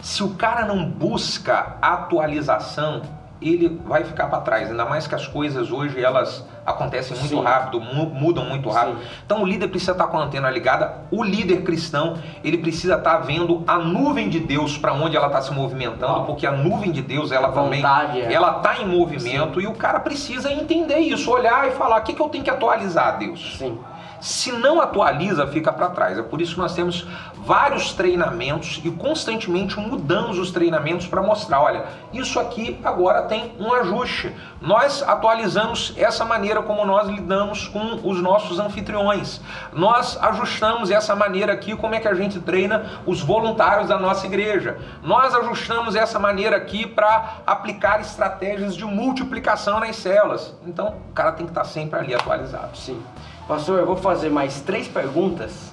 Se 0.00 0.22
o 0.22 0.30
cara 0.34 0.66
não 0.66 0.88
busca 0.88 1.76
atualização, 1.80 3.02
ele 3.40 3.80
vai 3.84 4.04
ficar 4.04 4.26
para 4.26 4.40
trás. 4.40 4.70
Ainda 4.70 4.84
mais 4.84 5.06
que 5.06 5.14
as 5.14 5.26
coisas 5.26 5.70
hoje 5.70 6.02
elas 6.02 6.44
acontecem 6.64 7.16
muito 7.16 7.36
Sim. 7.36 7.42
rápido, 7.42 7.80
mudam 7.80 8.44
muito 8.44 8.68
rápido. 8.70 8.98
Sim. 8.98 9.06
Então 9.26 9.42
o 9.42 9.46
líder 9.46 9.68
precisa 9.68 9.92
estar 9.92 10.06
com 10.06 10.18
a 10.18 10.24
antena 10.24 10.50
ligada. 10.50 11.02
O 11.10 11.22
líder 11.22 11.62
cristão 11.62 12.16
ele 12.42 12.58
precisa 12.58 12.94
estar 12.94 13.18
vendo 13.18 13.62
a 13.66 13.78
nuvem 13.78 14.28
de 14.28 14.40
Deus 14.40 14.78
para 14.78 14.92
onde 14.92 15.16
ela 15.16 15.26
está 15.26 15.42
se 15.42 15.52
movimentando, 15.52 16.20
oh. 16.20 16.24
porque 16.24 16.46
a 16.46 16.52
nuvem 16.52 16.90
de 16.90 17.02
Deus 17.02 17.32
ela 17.32 17.52
também 17.52 17.82
é. 17.84 18.32
ela 18.32 18.58
está 18.58 18.78
em 18.78 18.86
movimento 18.86 19.60
Sim. 19.60 19.66
e 19.66 19.68
o 19.68 19.74
cara 19.74 20.00
precisa 20.00 20.52
entender 20.52 20.98
isso, 20.98 21.30
olhar 21.30 21.68
e 21.68 21.72
falar 21.72 21.98
o 21.98 22.02
que, 22.02 22.12
que 22.12 22.22
eu 22.22 22.28
tenho 22.28 22.44
que 22.44 22.50
atualizar, 22.50 23.18
Deus. 23.18 23.56
Sim. 23.58 23.78
Se 24.24 24.50
não 24.50 24.80
atualiza, 24.80 25.46
fica 25.48 25.70
para 25.70 25.90
trás. 25.90 26.18
É 26.18 26.22
por 26.22 26.40
isso 26.40 26.54
que 26.54 26.60
nós 26.60 26.74
temos 26.74 27.06
vários 27.44 27.92
treinamentos 27.92 28.80
e 28.82 28.90
constantemente 28.90 29.78
mudamos 29.78 30.38
os 30.38 30.50
treinamentos 30.50 31.06
para 31.06 31.20
mostrar, 31.20 31.60
olha, 31.60 31.84
isso 32.10 32.40
aqui 32.40 32.80
agora 32.82 33.24
tem 33.24 33.52
um 33.60 33.70
ajuste. 33.74 34.34
Nós 34.62 35.02
atualizamos 35.02 35.92
essa 35.98 36.24
maneira 36.24 36.62
como 36.62 36.86
nós 36.86 37.06
lidamos 37.06 37.68
com 37.68 38.00
os 38.02 38.18
nossos 38.22 38.58
anfitriões. 38.58 39.42
Nós 39.74 40.16
ajustamos 40.22 40.90
essa 40.90 41.14
maneira 41.14 41.52
aqui 41.52 41.76
como 41.76 41.94
é 41.94 42.00
que 42.00 42.08
a 42.08 42.14
gente 42.14 42.40
treina 42.40 43.02
os 43.04 43.20
voluntários 43.20 43.90
da 43.90 43.98
nossa 43.98 44.24
igreja. 44.24 44.78
Nós 45.02 45.34
ajustamos 45.34 45.94
essa 45.94 46.18
maneira 46.18 46.56
aqui 46.56 46.86
para 46.86 47.42
aplicar 47.46 48.00
estratégias 48.00 48.74
de 48.74 48.86
multiplicação 48.86 49.80
nas 49.80 49.96
células. 49.96 50.56
Então, 50.66 50.94
o 51.10 51.12
cara 51.12 51.32
tem 51.32 51.44
que 51.44 51.50
estar 51.52 51.64
sempre 51.64 51.98
ali 51.98 52.14
atualizado. 52.14 52.74
Sim. 52.74 53.02
Pastor, 53.46 53.78
eu 53.78 53.86
vou 53.86 53.96
fazer 53.96 54.30
mais 54.30 54.60
três 54.62 54.88
perguntas. 54.88 55.72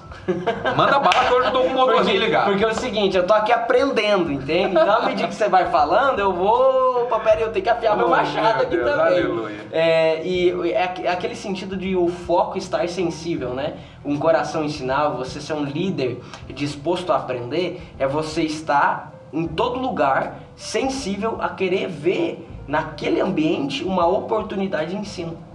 Manda 0.76 1.00
bala 1.00 1.26
que 1.26 1.34
hoje 1.34 1.48
eu 1.48 1.52
tô 1.52 1.62
com 1.62 1.68
o 1.68 1.74
motorzinho 1.74 2.20
ligado. 2.20 2.50
Porque 2.50 2.64
é 2.64 2.68
o 2.68 2.76
seguinte, 2.76 3.16
eu 3.16 3.26
tô 3.26 3.34
aqui 3.34 3.52
aprendendo, 3.52 4.32
entende? 4.32 4.72
Então, 4.72 4.98
à 4.98 5.06
medida 5.06 5.28
que 5.28 5.34
você 5.36 5.48
vai 5.48 5.72
falando, 5.72 6.20
eu 6.20 6.34
vou. 6.34 7.04
Opa, 7.04 7.20
pera 7.20 7.42
eu 7.42 7.52
tenho 7.52 7.64
que 7.64 7.70
afiar 7.70 7.94
oh, 7.94 7.98
meu 7.98 8.10
machado 8.10 8.64
aqui 8.64 8.76
Deus, 8.76 8.90
também. 8.90 9.06
Aleluia. 9.06 9.68
É, 9.72 10.22
e 10.26 10.72
é, 10.72 10.94
é 11.04 11.10
aquele 11.10 11.36
sentido 11.36 11.78
de 11.78 11.96
o 11.96 12.08
foco 12.10 12.58
estar 12.58 12.88
sensível, 12.90 13.54
né? 13.54 13.76
Um 14.04 14.18
coração 14.18 14.64
ensinável, 14.64 15.18
você 15.18 15.40
ser 15.40 15.54
um 15.54 15.64
líder 15.64 16.22
disposto 16.50 17.12
a 17.12 17.16
aprender, 17.16 17.82
é 17.98 18.06
você 18.06 18.44
estar 18.44 19.14
em 19.32 19.48
todo 19.48 19.80
lugar 19.80 20.40
sensível 20.56 21.38
a 21.40 21.50
querer 21.50 21.88
ver 21.88 22.48
naquele 22.68 23.22
ambiente 23.22 23.84
uma 23.84 24.06
oportunidade 24.06 24.92
de 24.92 24.98
ensino. 24.98 25.51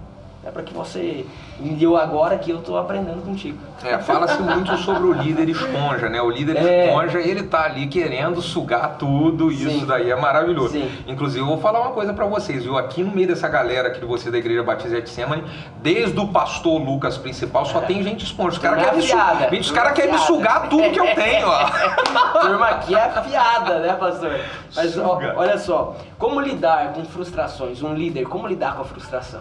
É 0.47 0.51
para 0.53 0.63
que 0.63 0.73
você 0.73 1.27
me 1.59 1.71
deu 1.71 1.97
agora 1.97 2.39
que 2.39 2.53
eu 2.53 2.59
estou 2.59 2.79
aprendendo 2.79 3.21
contigo. 3.21 3.59
É, 3.83 3.99
fala-se 3.99 4.41
muito 4.41 4.77
sobre 4.77 5.03
o 5.09 5.13
líder 5.13 5.49
esponja, 5.49 6.09
né? 6.09 6.23
O 6.23 6.31
líder 6.31 6.57
é. 6.57 6.87
esponja, 6.87 7.19
ele 7.19 7.43
tá 7.43 7.65
ali 7.65 7.89
querendo 7.89 8.41
sugar 8.41 8.97
tudo, 8.97 9.51
e 9.51 9.65
isso 9.65 9.85
daí 9.85 10.09
é 10.09 10.15
maravilhoso. 10.15 10.75
Sim. 10.75 10.89
Inclusive, 11.05 11.41
eu 11.41 11.47
vou 11.47 11.59
falar 11.59 11.81
uma 11.81 11.91
coisa 11.91 12.15
para 12.15 12.27
vocês, 12.27 12.63
viu? 12.63 12.79
Aqui 12.79 13.03
no 13.03 13.11
meio 13.11 13.27
dessa 13.27 13.49
galera 13.49 13.89
aqui 13.89 13.99
de 13.99 14.07
você 14.07 14.31
da 14.31 14.39
Igreja 14.39 14.63
Batista 14.63 14.91
de 14.91 14.95
Getsemane, 14.95 15.43
desde 15.83 16.17
o 16.21 16.29
pastor 16.29 16.81
Lucas 16.81 17.19
principal, 17.19 17.67
só 17.67 17.81
é. 17.81 17.87
tem 17.87 18.01
gente 18.05 18.25
esponja. 18.25 18.51
Os 18.51 18.59
caras 18.59 18.85
querem 18.85 19.51
me, 19.51 19.65
su 19.65 19.75
cara 19.75 19.91
quer 19.91 20.13
me 20.13 20.19
sugar 20.19 20.69
tudo 20.69 20.93
que 20.93 21.01
eu 21.01 21.13
tenho, 21.13 21.49
ó. 21.49 22.39
Turma 22.41 22.69
aqui 22.69 22.95
é 22.95 23.03
afiada, 23.03 23.81
né, 23.81 23.95
pastor? 23.95 24.39
Mas 24.77 24.97
ó, 24.97 25.19
olha 25.35 25.59
só, 25.59 25.97
como 26.17 26.41
lidar 26.41 26.93
com 26.93 27.05
frustrações? 27.05 27.83
Um 27.83 27.95
líder, 27.95 28.27
como 28.27 28.47
lidar 28.47 28.77
com 28.77 28.83
a 28.83 28.85
frustração? 28.85 29.41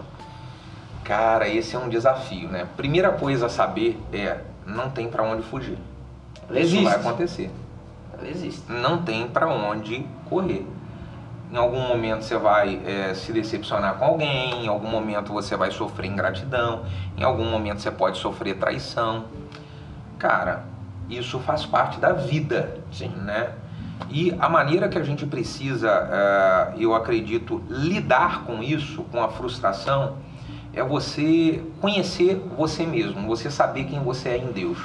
Cara, 1.06 1.48
esse 1.48 1.76
é 1.76 1.80
um 1.80 1.88
desafio, 1.88 2.50
né? 2.50 2.68
Primeira 2.76 3.12
coisa 3.12 3.46
a 3.46 3.50
saber 3.50 4.02
é, 4.12 4.40
não 4.66 4.90
tem 4.90 5.08
para 5.08 5.22
onde 5.22 5.44
fugir. 5.44 5.78
Ela 6.50 6.60
Isso 6.60 6.76
existe. 6.76 6.84
vai 6.84 6.96
acontecer. 6.96 7.52
Ela 8.18 8.28
existe. 8.28 8.72
Não 8.72 9.04
tem 9.04 9.28
para 9.28 9.48
onde 9.48 10.04
correr. 10.28 10.66
Em 11.52 11.58
algum 11.58 11.80
momento 11.80 12.24
você 12.24 12.36
vai 12.40 12.82
é, 12.84 13.14
se 13.14 13.32
decepcionar 13.32 13.98
com 13.98 14.06
alguém, 14.06 14.66
em 14.66 14.68
algum 14.68 14.90
momento 14.90 15.32
você 15.32 15.56
vai 15.56 15.70
sofrer 15.70 16.10
ingratidão, 16.10 16.84
em 17.16 17.24
algum 17.24 17.46
momento 17.46 17.82
você 17.82 17.92
pode 17.92 18.18
sofrer 18.18 18.58
traição. 18.58 19.26
Cara, 20.18 20.66
isso 21.08 21.40
faz 21.40 21.68
parte 21.68 22.00
da 22.00 22.14
vida, 22.14 22.80
Sim. 22.92 23.10
né? 23.10 23.54
E 24.10 24.36
a 24.40 24.50
maneira 24.50 24.90
que 24.90 24.98
a 24.98 25.04
gente 25.04 25.24
precisa, 25.24 26.74
uh, 26.74 26.82
eu 26.82 26.96
acredito, 26.96 27.64
lidar 27.70 28.44
com 28.44 28.64
isso, 28.64 29.04
com 29.04 29.24
a 29.24 29.30
frustração, 29.30 30.16
é 30.76 30.84
você 30.84 31.64
conhecer 31.80 32.42
você 32.58 32.86
mesmo, 32.86 33.28
você 33.28 33.50
saber 33.50 33.86
quem 33.86 34.00
você 34.04 34.30
é 34.30 34.38
em 34.38 34.52
Deus. 34.52 34.78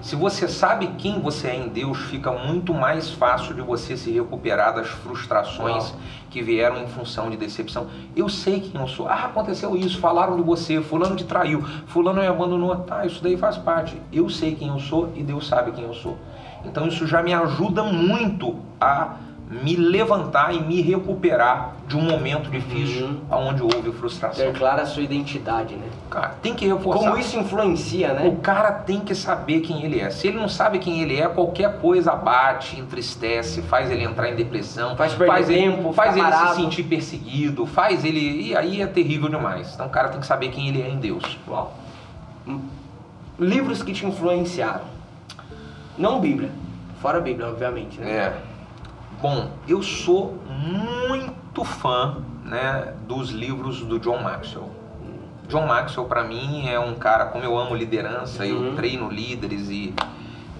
Se 0.00 0.14
você 0.14 0.46
sabe 0.46 0.86
quem 0.98 1.20
você 1.20 1.48
é 1.48 1.56
em 1.56 1.68
Deus, 1.68 1.98
fica 1.98 2.30
muito 2.30 2.72
mais 2.72 3.10
fácil 3.10 3.52
de 3.52 3.60
você 3.60 3.96
se 3.96 4.12
recuperar 4.12 4.74
das 4.74 4.86
frustrações 4.86 5.92
que 6.30 6.40
vieram 6.40 6.82
em 6.82 6.86
função 6.86 7.28
de 7.28 7.36
decepção. 7.36 7.88
Eu 8.14 8.28
sei 8.28 8.60
quem 8.60 8.80
eu 8.80 8.86
sou. 8.86 9.08
Ah, 9.08 9.24
aconteceu 9.24 9.76
isso, 9.76 9.98
falaram 9.98 10.36
de 10.36 10.42
você, 10.42 10.80
fulano 10.80 11.16
te 11.16 11.24
traiu, 11.24 11.62
fulano 11.88 12.20
me 12.20 12.26
abandonou. 12.26 12.76
Tá, 12.76 13.04
isso 13.04 13.22
daí 13.22 13.36
faz 13.36 13.56
parte. 13.56 14.00
Eu 14.12 14.30
sei 14.30 14.54
quem 14.54 14.68
eu 14.68 14.78
sou 14.78 15.12
e 15.16 15.22
Deus 15.22 15.48
sabe 15.48 15.72
quem 15.72 15.84
eu 15.84 15.94
sou. 15.94 16.16
Então 16.64 16.86
isso 16.86 17.06
já 17.06 17.22
me 17.22 17.34
ajuda 17.34 17.82
muito 17.82 18.56
a 18.80 19.16
me 19.50 19.74
levantar 19.76 20.54
e 20.54 20.60
me 20.60 20.82
recuperar 20.82 21.72
de 21.86 21.96
um 21.96 22.02
momento 22.02 22.50
difícil 22.50 23.06
Uhum. 23.06 23.20
onde 23.30 23.62
houve 23.62 23.90
frustração. 23.92 24.44
Ter 24.44 24.52
clara 24.58 24.82
a 24.82 24.86
sua 24.86 25.02
identidade, 25.02 25.74
né? 25.74 25.86
Cara, 26.10 26.34
tem 26.42 26.54
que 26.54 26.66
reforçar. 26.66 26.98
Como 27.08 27.18
isso 27.18 27.38
influencia, 27.38 28.12
O 28.12 28.14
né? 28.14 28.36
cara 28.42 28.72
tem 28.72 29.00
que 29.00 29.14
saber 29.14 29.60
quem 29.60 29.82
ele 29.84 30.00
é. 30.00 30.10
Se 30.10 30.28
ele 30.28 30.36
não 30.38 30.48
sabe 30.48 30.78
quem 30.78 31.00
ele 31.00 31.18
é, 31.18 31.26
qualquer 31.28 31.78
coisa 31.80 32.12
abate, 32.12 32.78
entristece, 32.78 33.62
faz 33.62 33.90
ele 33.90 34.04
entrar 34.04 34.28
em 34.28 34.36
depressão, 34.36 34.94
Faz 34.96 35.14
perder 35.14 35.54
ele, 35.54 35.76
tempo, 35.76 35.92
faz 35.94 36.14
ele 36.14 36.30
se 36.30 36.54
sentir 36.56 36.82
perseguido, 36.82 37.64
faz 37.64 38.04
ele. 38.04 38.48
E 38.48 38.56
aí 38.56 38.82
é 38.82 38.86
terrível 38.86 39.30
demais. 39.30 39.72
Então 39.74 39.86
o 39.86 39.90
cara 39.90 40.08
tem 40.10 40.20
que 40.20 40.26
saber 40.26 40.48
quem 40.50 40.68
ele 40.68 40.82
é 40.82 40.90
em 40.90 40.98
Deus. 40.98 41.38
Uau. 41.48 41.72
Livros 43.38 43.82
que 43.82 43.92
te 43.92 44.04
influenciaram. 44.04 44.84
Não 45.96 46.20
Bíblia. 46.20 46.50
Fora 47.00 47.18
a 47.18 47.20
Bíblia, 47.20 47.48
obviamente, 47.48 47.98
né? 48.00 48.10
É. 48.10 48.32
Bom, 49.20 49.50
eu 49.66 49.82
sou 49.82 50.38
muito 50.48 51.64
fã 51.64 52.18
né, 52.44 52.94
dos 53.06 53.30
livros 53.30 53.80
do 53.82 53.98
John 53.98 54.22
Maxwell. 54.22 54.70
John 55.48 55.66
Maxwell, 55.66 56.06
para 56.06 56.22
mim, 56.24 56.68
é 56.68 56.78
um 56.78 56.94
cara, 56.94 57.26
como 57.26 57.42
eu 57.42 57.58
amo 57.58 57.74
liderança, 57.74 58.46
eu 58.46 58.56
Uhum. 58.58 58.74
treino 58.76 59.08
líderes 59.10 59.68
e 59.70 59.94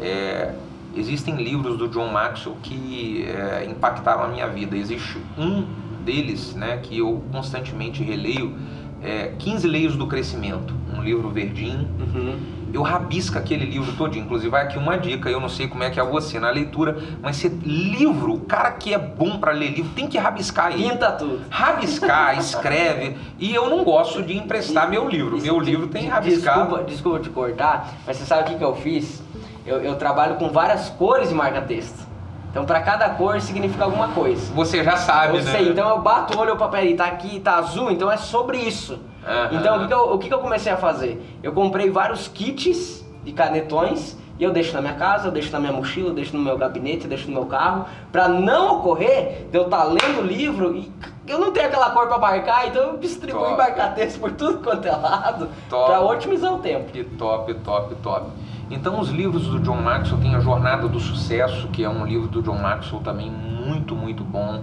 é, 0.00 0.54
existem 0.96 1.37
livros 1.37 1.76
do 1.76 1.88
John 1.88 2.08
Maxwell 2.08 2.56
que 2.62 3.24
é, 3.28 3.66
impactaram 3.70 4.24
a 4.24 4.28
minha 4.28 4.48
vida. 4.48 4.76
Existe 4.76 5.18
um 5.37 5.64
deles 6.04 6.54
né, 6.54 6.78
que 6.78 6.98
eu 6.98 7.22
constantemente 7.30 8.02
releio, 8.02 8.56
é 9.02 9.34
15 9.38 9.68
Leis 9.68 9.94
do 9.94 10.06
Crescimento, 10.06 10.74
um 10.98 11.02
livro 11.02 11.28
verdinho. 11.30 11.88
Uhum. 12.00 12.38
Eu 12.72 12.82
rabisco 12.82 13.38
aquele 13.38 13.64
livro 13.64 13.92
todinho. 13.92 14.24
Inclusive, 14.26 14.50
vai 14.50 14.64
aqui 14.64 14.76
uma 14.76 14.98
dica, 14.98 15.30
eu 15.30 15.40
não 15.40 15.48
sei 15.48 15.68
como 15.68 15.82
é 15.82 15.90
que 15.90 15.98
é 15.98 16.04
você 16.04 16.38
na 16.38 16.50
leitura, 16.50 16.98
mas 17.22 17.37
se 17.37 17.48
livro, 17.48 18.34
o 18.34 18.40
cara 18.40 18.72
que 18.72 18.92
é 18.92 18.98
bom 18.98 19.38
para 19.38 19.52
ler 19.52 19.70
livro, 19.70 19.90
tem 19.94 20.06
que 20.06 20.18
rabiscar 20.18 20.72
ele. 20.72 20.90
Pinta 20.90 21.12
tudo. 21.12 21.40
Rabiscar, 21.48 22.37
escreve. 22.38 23.16
E 23.38 23.54
eu 23.54 23.70
não 23.70 23.84
gosto 23.84 24.22
de 24.22 24.37
emprestar 24.37 24.88
meu 24.90 25.08
livro. 25.08 25.40
Meu 25.40 25.58
livro 25.58 25.87
tem 25.87 26.02
De- 26.02 26.08
rabiscado. 26.08 26.61
Desculpa, 26.61 26.84
desculpa 26.84 27.20
te 27.20 27.30
cortar, 27.30 27.94
mas 28.06 28.16
você 28.18 28.26
sabe 28.26 28.42
o 28.42 28.44
que, 28.46 28.54
que 28.56 28.64
eu 28.64 28.74
fiz? 28.76 29.22
Eu, 29.64 29.78
eu 29.82 29.96
trabalho 29.96 30.34
com 30.37 30.50
várias 30.50 30.90
cores 30.90 31.30
de 31.30 31.34
marca-texto. 31.34 32.06
Então, 32.50 32.64
para 32.64 32.80
cada 32.80 33.11
cor 33.11 33.40
significa 33.40 33.84
alguma 33.84 34.08
coisa. 34.08 34.52
Você 34.54 34.82
já 34.82 34.96
sabe, 34.96 35.37
eu 35.37 35.44
né? 35.44 35.52
sei, 35.52 35.68
então 35.68 35.88
eu 35.88 36.00
bato 36.00 36.37
o 36.37 36.40
olho, 36.40 36.54
o 36.54 36.56
papel, 36.56 36.96
tá 36.96 37.04
aqui, 37.04 37.38
tá 37.40 37.56
azul, 37.56 37.90
então 37.90 38.11
é 38.11 38.16
sobre 38.16 38.56
isso. 38.58 38.98
Aham. 39.28 39.48
Então, 39.52 39.76
o 39.76 39.80
que, 39.80 39.86
que 39.86 39.94
eu, 39.94 40.12
o 40.14 40.18
que 40.18 40.28
que 40.28 40.34
eu 40.34 40.38
comecei 40.38 40.72
a 40.72 40.76
fazer? 40.76 41.38
Eu 41.42 41.52
comprei 41.52 41.90
vários 41.90 42.28
kits 42.28 43.04
de 43.22 43.32
canetões 43.32 44.16
e 44.38 44.44
eu 44.44 44.52
deixo 44.52 44.72
na 44.72 44.80
minha 44.80 44.94
casa, 44.94 45.28
eu 45.28 45.32
deixo 45.32 45.52
na 45.52 45.58
minha 45.58 45.72
mochila, 45.72 46.10
eu 46.10 46.14
deixo 46.14 46.36
no 46.36 46.42
meu 46.42 46.56
gabinete, 46.56 47.02
eu 47.02 47.08
deixo 47.08 47.26
no 47.28 47.34
meu 47.34 47.46
carro, 47.46 47.86
pra 48.10 48.28
não 48.28 48.76
ocorrer 48.76 49.46
de 49.50 49.58
eu 49.58 49.64
estar 49.64 49.84
lendo 49.84 50.20
o 50.20 50.26
livro 50.26 50.76
e 50.76 50.90
eu 51.26 51.38
não 51.38 51.52
tenho 51.52 51.66
aquela 51.66 51.90
cor 51.90 52.06
pra 52.06 52.18
marcar, 52.18 52.68
então 52.68 52.82
eu 52.82 52.98
distribuo 52.98 53.56
Top. 53.56 54.18
por 54.20 54.30
tudo 54.32 54.58
quanto 54.58 54.86
é 54.86 54.92
lado, 54.92 55.48
Top. 55.68 55.86
pra 55.86 56.00
otimizar 56.00 56.54
o 56.54 56.58
tempo. 56.58 56.90
Que 56.90 57.04
top, 57.04 57.52
top, 57.54 57.94
top. 57.96 58.30
Então, 58.70 59.00
os 59.00 59.08
livros 59.08 59.46
do 59.46 59.58
John 59.60 59.76
Maxwell 59.76 60.20
tem 60.20 60.34
A 60.34 60.40
Jornada 60.40 60.88
do 60.88 61.00
Sucesso, 61.00 61.68
que 61.68 61.82
é 61.82 61.88
um 61.88 62.04
livro 62.04 62.28
do 62.28 62.42
John 62.42 62.58
Maxwell 62.58 63.02
também 63.02 63.30
muito, 63.30 63.94
muito 63.94 64.22
bom. 64.22 64.62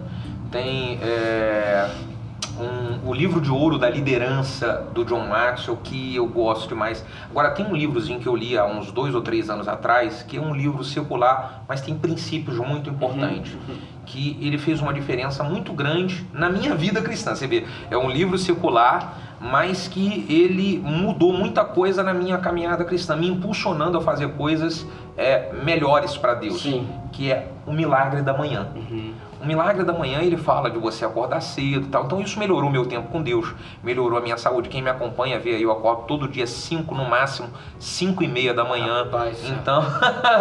Tem 0.52 1.00
é, 1.02 1.90
um- 2.60 3.10
o 3.10 3.14
livro 3.14 3.40
de 3.42 3.52
ouro 3.52 3.78
da 3.78 3.90
liderança 3.90 4.86
do 4.94 5.04
John 5.06 5.28
Maxwell, 5.28 5.78
que 5.84 6.16
eu 6.16 6.26
gosto 6.28 6.70
demais. 6.70 7.04
Agora, 7.30 7.52
tem 7.52 7.66
um 7.66 7.76
livrozinho 7.76 8.20
que 8.20 8.28
eu 8.28 8.36
li 8.36 8.58
há 8.58 8.66
uns 8.66 8.92
dois 8.92 9.14
ou 9.14 9.22
três 9.22 9.50
anos 9.50 9.68
atrás, 9.68 10.24
que 10.24 10.38
é 10.38 10.42
um 10.42 10.54
livro 10.56 10.84
secular, 10.84 11.64
mas 11.68 11.82
tem 11.82 11.96
princípios 11.96 12.58
muito 12.58 12.90
importantes. 12.90 13.56
Que 14.06 14.38
ele 14.40 14.60
fez 14.60 14.80
uma 14.82 14.94
diferença 14.94 15.44
muito 15.44 15.74
grande 15.74 16.24
na 16.32 16.48
minha 16.48 16.76
vida 16.76 17.02
cristã. 17.02 17.34
Você 17.34 17.48
vê, 17.48 17.66
é 17.90 17.98
um 17.98 18.08
livro 18.08 18.38
secular, 18.38 19.18
mas 19.42 19.88
que 19.88 20.24
ele 20.30 20.78
mudou 20.78 21.34
muita 21.34 21.66
coisa 21.66 22.04
na 22.04 22.14
minha 22.14 22.38
caminhada 22.38 22.86
cristã, 22.86 23.16
me 23.16 23.28
impulsionando 23.28 23.98
a 23.98 24.02
fazer 24.02 24.28
coisas 24.34 24.86
é, 25.18 25.52
melhores 25.64 26.16
para 26.16 26.36
Deus, 26.36 26.62
Sim. 26.62 26.88
que 27.12 27.32
é 27.32 27.48
o 27.66 27.74
milagre 27.74 28.22
da 28.22 28.38
manhã. 28.38 28.68
O 29.46 29.48
milagre 29.48 29.84
da 29.84 29.94
manhã 29.94 30.24
ele 30.24 30.38
fala 30.38 30.72
de 30.72 30.80
você 30.80 31.06
acordar 31.06 31.40
cedo 31.40 31.86
tal. 31.92 32.06
Então 32.06 32.20
isso 32.20 32.40
melhorou 32.40 32.68
meu 32.68 32.88
tempo 32.88 33.10
com 33.10 33.22
Deus, 33.22 33.54
melhorou 33.84 34.18
a 34.18 34.22
minha 34.22 34.38
saúde. 34.38 34.70
Quem 34.70 34.82
me 34.82 34.90
acompanha 34.90 35.38
vê 35.38 35.52
aí, 35.52 35.62
eu 35.62 35.72
acordo 35.72 36.08
todo 36.08 36.28
dia 36.28 36.48
5 36.48 36.96
no 36.96 37.08
máximo, 37.08 37.50
5 37.78 38.24
e 38.24 38.28
meia 38.28 38.56
da 38.56 38.64
manhã. 38.64 39.04
Rapaz, 39.04 39.48
então 39.48 39.84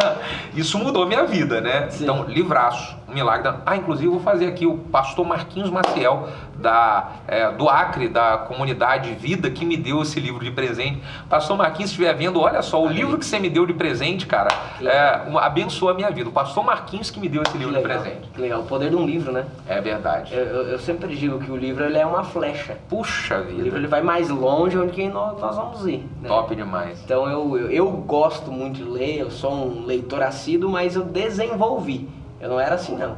isso 0.56 0.78
mudou 0.78 1.06
minha 1.06 1.24
vida, 1.24 1.60
né? 1.60 1.90
Sim. 1.90 2.04
Então, 2.04 2.24
livraço, 2.24 2.96
milagre 3.14 3.44
da... 3.44 3.56
Ah, 3.64 3.76
inclusive 3.76 4.08
vou 4.08 4.20
fazer 4.20 4.46
aqui 4.46 4.66
o 4.66 4.76
pastor 4.78 5.24
Marquinhos 5.26 5.70
Maciel, 5.70 6.28
da, 6.56 7.12
é, 7.26 7.50
do 7.52 7.68
Acre, 7.68 8.08
da 8.08 8.38
comunidade 8.38 9.12
Vida, 9.14 9.50
que 9.50 9.64
me 9.64 9.76
deu 9.76 10.02
esse 10.02 10.18
livro 10.20 10.44
de 10.44 10.50
presente. 10.50 11.02
Pastor 11.28 11.56
Marquinhos, 11.56 11.90
se 11.90 11.94
estiver 11.96 12.14
vendo, 12.14 12.40
olha 12.40 12.62
só, 12.62 12.82
o 12.82 12.88
livro 12.88 13.18
que 13.18 13.24
você 13.24 13.38
me 13.38 13.48
deu 13.50 13.64
de 13.66 13.72
presente, 13.74 14.26
cara, 14.26 14.50
é, 14.80 15.22
uma- 15.28 15.42
abençoa 15.42 15.92
a 15.92 15.94
minha 15.94 16.10
vida. 16.10 16.28
O 16.28 16.32
pastor 16.32 16.64
Marquinhos 16.64 17.10
que 17.10 17.18
me 17.20 17.28
deu 17.28 17.42
esse 17.42 17.52
Que 17.52 17.58
livro 17.58 17.74
de 17.74 17.80
presente. 17.80 18.28
que 18.32 18.40
legal. 18.40 18.60
O 18.60 18.64
poder 18.64 18.90
de 18.90 18.96
um 18.96 19.04
livro, 19.06 19.32
né? 19.32 19.44
É 19.68 19.80
verdade. 19.80 20.34
Eu, 20.34 20.44
eu- 20.44 20.62
eu 20.68 20.78
sempre 20.78 21.14
digo 21.16 21.38
que 21.38 21.50
o 21.50 21.56
livro 21.56 21.84
ele 21.84 21.98
é 21.98 22.06
uma 22.06 22.24
flecha. 22.24 22.76
Puxa 22.88 23.36
O 23.38 23.44
livro 23.44 23.64
vida, 23.64 23.76
ele 23.76 23.86
vai 23.86 24.02
mais 24.02 24.28
longe 24.30 24.78
onde 24.78 25.08
nós, 25.08 25.38
nós 25.40 25.56
vamos 25.56 25.86
ir. 25.86 26.04
né? 26.20 26.28
top 26.28 26.54
demais. 26.54 27.00
Então 27.04 27.28
eu, 27.28 27.56
eu, 27.58 27.70
eu 27.70 27.90
gosto 27.90 28.50
muito 28.50 28.76
de 28.76 28.84
ler, 28.84 29.18
eu 29.20 29.30
sou 29.30 29.52
um 29.52 29.84
leitor 29.84 30.22
assíduo, 30.22 30.70
mas 30.70 30.96
eu 30.96 31.04
desenvolvi. 31.04 32.08
Eu 32.40 32.48
não 32.48 32.60
era 32.60 32.74
assim 32.74 32.96
não. 32.96 33.16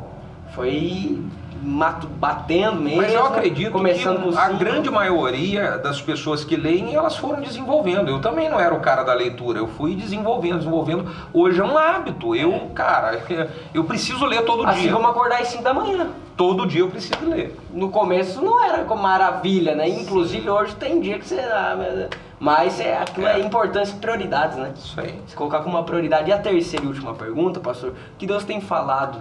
Foi 0.53 1.19
mato, 1.67 2.07
batendo 2.07 2.81
mesmo. 2.81 3.03
Mas 3.03 3.13
eu 3.13 3.27
acredito 3.27 3.73
começando 3.73 4.23
que 4.23 4.33
com 4.33 4.39
a 4.39 4.49
grande 4.51 4.89
maioria 4.89 5.79
das 5.79 6.01
pessoas 6.01 6.45
que 6.45 6.57
leem, 6.57 6.95
elas 6.95 7.17
foram 7.17 7.41
desenvolvendo. 7.41 8.09
Eu 8.09 8.21
também 8.21 8.49
não 8.49 8.61
era 8.61 8.73
o 8.75 8.81
cara 8.81 9.03
da 9.03 9.13
leitura, 9.13 9.59
eu 9.59 9.67
fui 9.67 9.95
desenvolvendo, 9.97 10.59
desenvolvendo. 10.59 11.11
Hoje 11.33 11.61
é 11.61 11.65
um 11.65 11.77
hábito. 11.77 12.35
Eu, 12.37 12.71
cara, 12.75 13.21
eu 13.75 13.85
preciso 13.85 14.25
ler 14.25 14.43
todo 14.45 14.65
Assim 14.67 14.83
dia. 14.83 14.93
como 14.93 15.07
acordar 15.09 15.41
às 15.41 15.49
5 15.49 15.63
da 15.63 15.75
manhã. 15.75 16.09
Todo 16.37 16.67
dia 16.67 16.81
eu 16.83 16.89
preciso 16.91 17.25
ler. 17.29 17.59
No 17.73 17.89
começo 17.91 18.43
não 18.45 18.63
era 18.63 18.85
como 18.85 19.03
maravilha, 19.03 19.75
né? 19.75 19.89
Inclusive 19.89 20.49
hoje 20.49 20.75
tem 20.77 21.01
dia 21.01 21.19
que 21.19 21.27
você. 21.27 21.41
Ah, 21.41 22.09
mas 22.39 22.79
é, 22.79 22.99
aquilo 22.99 23.27
é, 23.27 23.41
É. 23.41 23.43
importância 23.43 23.95
e 23.95 23.99
prioridades, 23.99 24.57
né? 24.59 24.73
Isso 24.77 25.01
aí. 25.01 25.19
Se 25.27 25.35
colocar 25.35 25.61
como 25.61 25.77
uma 25.77 25.85
prioridade. 25.85 26.29
E 26.29 26.33
a 26.33 26.39
terceira 26.39 26.85
e 26.85 26.89
última 26.89 27.15
pergunta, 27.15 27.59
pastor, 27.59 27.95
que 28.19 28.27
Deus 28.27 28.45
tem 28.45 28.61
falado 28.61 29.19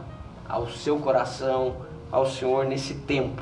ao 0.48 0.68
seu 0.68 0.98
coração, 0.98 1.78
ao 2.12 2.26
Senhor 2.26 2.66
nesse 2.66 2.94
tempo? 2.96 3.42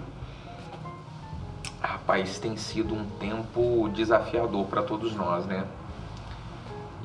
Rapaz, 1.81 2.39
tem 2.39 2.55
sido 2.55 2.93
um 2.95 3.05
tempo 3.19 3.89
desafiador 3.93 4.65
para 4.67 4.81
todos 4.81 5.13
nós, 5.15 5.45
né? 5.45 5.65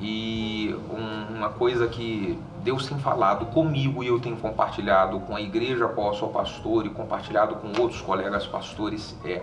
E 0.00 0.76
um- 0.90 1.36
uma 1.36 1.48
coisa 1.48 1.88
que 1.88 2.38
Deus 2.62 2.86
tem 2.86 2.96
falado 2.98 3.46
comigo 3.46 4.04
e 4.04 4.06
eu 4.06 4.20
tenho 4.20 4.36
compartilhado 4.36 5.18
com 5.20 5.34
a 5.34 5.40
igreja 5.40 5.86
apóstolo 5.86 6.32
pastor 6.32 6.86
e 6.86 6.90
compartilhado 6.90 7.56
com 7.56 7.68
outros 7.80 8.00
colegas 8.00 8.46
pastores 8.46 9.16
é 9.24 9.42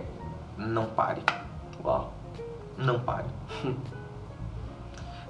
não 0.56 0.86
pare. 0.86 1.20
Uau. 1.84 2.12
Não 2.78 2.98
pare. 3.00 3.26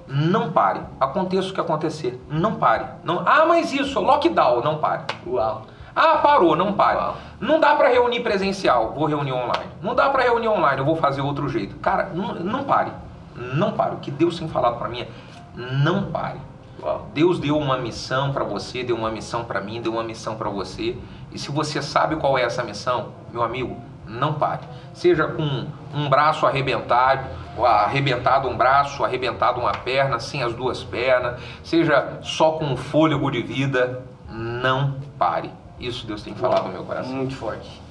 Não 0.09 0.53
pare. 0.53 0.79
Aconteça 1.01 1.49
o 1.49 1.53
que 1.53 1.59
acontecer. 1.59 2.17
Não 2.29 2.55
pare. 2.55 2.85
Não... 3.03 3.27
Ah, 3.27 3.45
mas 3.45 3.73
isso, 3.73 3.99
lockdown, 3.99 4.61
não 4.63 4.77
pare. 4.77 5.03
Uau. 5.25 5.65
Ah, 5.99 6.17
parou, 6.17 6.55
não 6.55 6.73
pare. 6.73 6.97
Uau. 6.97 7.17
Não 7.41 7.59
dá 7.59 7.75
pra 7.75 7.87
reunir 7.87 8.19
presencial, 8.19 8.93
vou 8.93 9.07
reunir 9.07 9.31
online. 9.31 9.71
Não 9.81 9.95
dá 9.95 10.09
pra 10.09 10.21
reunir 10.21 10.47
online, 10.47 10.77
eu 10.77 10.85
vou 10.85 10.95
fazer 10.95 11.21
outro 11.21 11.49
jeito. 11.49 11.75
Cara, 11.77 12.11
não, 12.13 12.35
não 12.35 12.63
pare. 12.65 12.91
Não 13.35 13.71
pare. 13.71 13.95
O 13.95 13.97
que 13.97 14.11
Deus 14.11 14.37
tem 14.37 14.47
falado 14.47 14.77
pra 14.77 14.87
mim 14.87 15.01
é 15.01 15.07
não 15.55 16.11
pare. 16.11 16.39
Deus 17.15 17.39
deu 17.39 17.57
uma 17.57 17.79
missão 17.79 18.31
pra 18.31 18.43
você, 18.43 18.83
deu 18.83 18.95
uma 18.95 19.09
missão 19.09 19.43
pra 19.43 19.59
mim, 19.59 19.81
deu 19.81 19.93
uma 19.93 20.03
missão 20.03 20.35
pra 20.35 20.51
você. 20.51 20.95
E 21.31 21.39
se 21.39 21.51
você 21.51 21.81
sabe 21.81 22.15
qual 22.17 22.37
é 22.37 22.43
essa 22.43 22.63
missão, 22.63 23.13
meu 23.31 23.41
amigo, 23.41 23.75
não 24.05 24.35
pare. 24.35 24.61
Seja 24.93 25.27
com 25.27 25.65
um 25.95 26.07
braço 26.07 26.45
arrebentado, 26.45 27.27
arrebentado 27.59 28.47
um 28.47 28.55
braço, 28.55 29.03
arrebentado 29.03 29.59
uma 29.59 29.71
perna, 29.71 30.19
sem 30.19 30.43
as 30.43 30.53
duas 30.53 30.83
pernas, 30.83 31.41
seja 31.63 32.19
só 32.21 32.51
com 32.51 32.65
um 32.65 32.77
fôlego 32.77 33.31
de 33.31 33.41
vida, 33.41 34.03
não 34.29 34.97
pare. 35.17 35.51
Isso 35.79 36.05
Deus 36.07 36.21
tem 36.23 36.33
falado 36.33 36.67
no 36.67 36.73
meu 36.73 36.83
coração. 36.83 37.13
Muito 37.13 37.35
forte. 37.35 37.87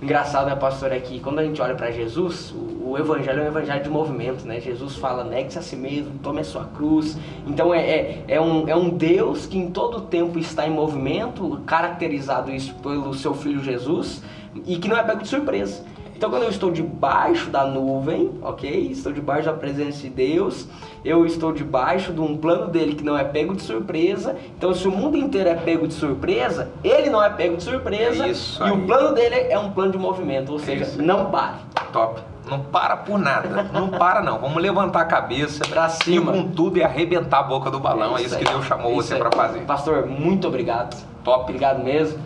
Engraçado, 0.00 0.46
né, 0.46 0.54
pastor, 0.54 0.92
é 0.92 1.00
que 1.00 1.18
quando 1.20 1.38
a 1.38 1.44
gente 1.44 1.60
olha 1.62 1.74
para 1.74 1.90
Jesus, 1.90 2.50
o, 2.50 2.90
o 2.90 2.98
evangelho 2.98 3.40
é 3.40 3.44
um 3.44 3.46
evangelho 3.46 3.82
de 3.82 3.88
movimento, 3.88 4.46
né? 4.46 4.60
Jesus 4.60 4.96
fala, 4.96 5.24
negue-se 5.24 5.58
a 5.58 5.62
si 5.62 5.74
mesmo, 5.74 6.18
tome 6.22 6.40
a 6.40 6.44
sua 6.44 6.64
cruz. 6.64 7.16
Então 7.46 7.72
é, 7.72 7.80
é, 7.80 8.24
é, 8.28 8.40
um, 8.40 8.68
é 8.68 8.76
um 8.76 8.90
Deus 8.90 9.46
que 9.46 9.56
em 9.56 9.70
todo 9.70 10.02
tempo 10.02 10.38
está 10.38 10.66
em 10.66 10.70
movimento, 10.70 11.62
caracterizado 11.64 12.50
isso 12.50 12.74
pelo 12.74 13.14
seu 13.14 13.32
filho 13.32 13.64
Jesus, 13.64 14.22
e 14.66 14.76
que 14.76 14.86
não 14.86 14.98
é 14.98 15.02
pego 15.02 15.22
de 15.22 15.28
surpresa. 15.28 15.82
Então, 16.16 16.30
quando 16.30 16.44
eu 16.44 16.48
estou 16.48 16.70
debaixo 16.70 17.50
da 17.50 17.66
nuvem, 17.66 18.30
ok? 18.40 18.88
Estou 18.90 19.12
debaixo 19.12 19.44
da 19.44 19.52
presença 19.52 20.00
de 20.00 20.08
Deus, 20.08 20.66
eu 21.04 21.26
estou 21.26 21.52
debaixo 21.52 22.10
de 22.10 22.20
um 22.20 22.38
plano 22.38 22.68
dele 22.68 22.94
que 22.94 23.04
não 23.04 23.18
é 23.18 23.22
pego 23.22 23.54
de 23.54 23.62
surpresa. 23.62 24.34
Então, 24.56 24.72
se 24.72 24.88
o 24.88 24.90
mundo 24.90 25.18
inteiro 25.18 25.50
é 25.50 25.54
pego 25.54 25.86
de 25.86 25.92
surpresa, 25.92 26.70
ele 26.82 27.10
não 27.10 27.22
é 27.22 27.28
pego 27.28 27.58
de 27.58 27.62
surpresa. 27.64 28.24
É 28.24 28.30
isso 28.30 28.66
e 28.66 28.70
o 28.70 28.86
plano 28.86 29.14
dele 29.14 29.34
é 29.34 29.58
um 29.58 29.70
plano 29.72 29.92
de 29.92 29.98
movimento, 29.98 30.52
ou 30.52 30.58
seja, 30.58 30.84
isso 30.84 31.00
aí. 31.00 31.06
não 31.06 31.26
pare. 31.30 31.58
Top. 31.92 32.18
Não 32.48 32.60
para 32.60 32.96
por 32.96 33.18
nada. 33.18 33.68
Não 33.72 33.88
para, 33.88 34.22
não. 34.22 34.38
Vamos 34.38 34.62
levantar 34.62 35.00
a 35.00 35.04
cabeça 35.04 35.64
Pra 35.68 35.88
cima. 35.88 36.34
E 36.34 36.42
com 36.42 36.48
tudo 36.48 36.78
e 36.78 36.82
arrebentar 36.82 37.40
a 37.40 37.42
boca 37.42 37.70
do 37.70 37.80
balão. 37.80 38.16
É 38.16 38.22
isso, 38.22 38.36
aí. 38.36 38.44
que 38.44 38.50
Deus 38.50 38.64
chamou 38.64 38.92
É 38.92 38.94
você 38.94 39.14
isso 39.14 39.22
para 39.22 39.36
fazer. 39.36 39.60
Pastor, 39.62 40.06
muito 40.06 40.46
obrigado. 40.46 40.96
Top. 41.24 41.42
Obrigado 41.42 41.82
mesmo. 41.82 42.18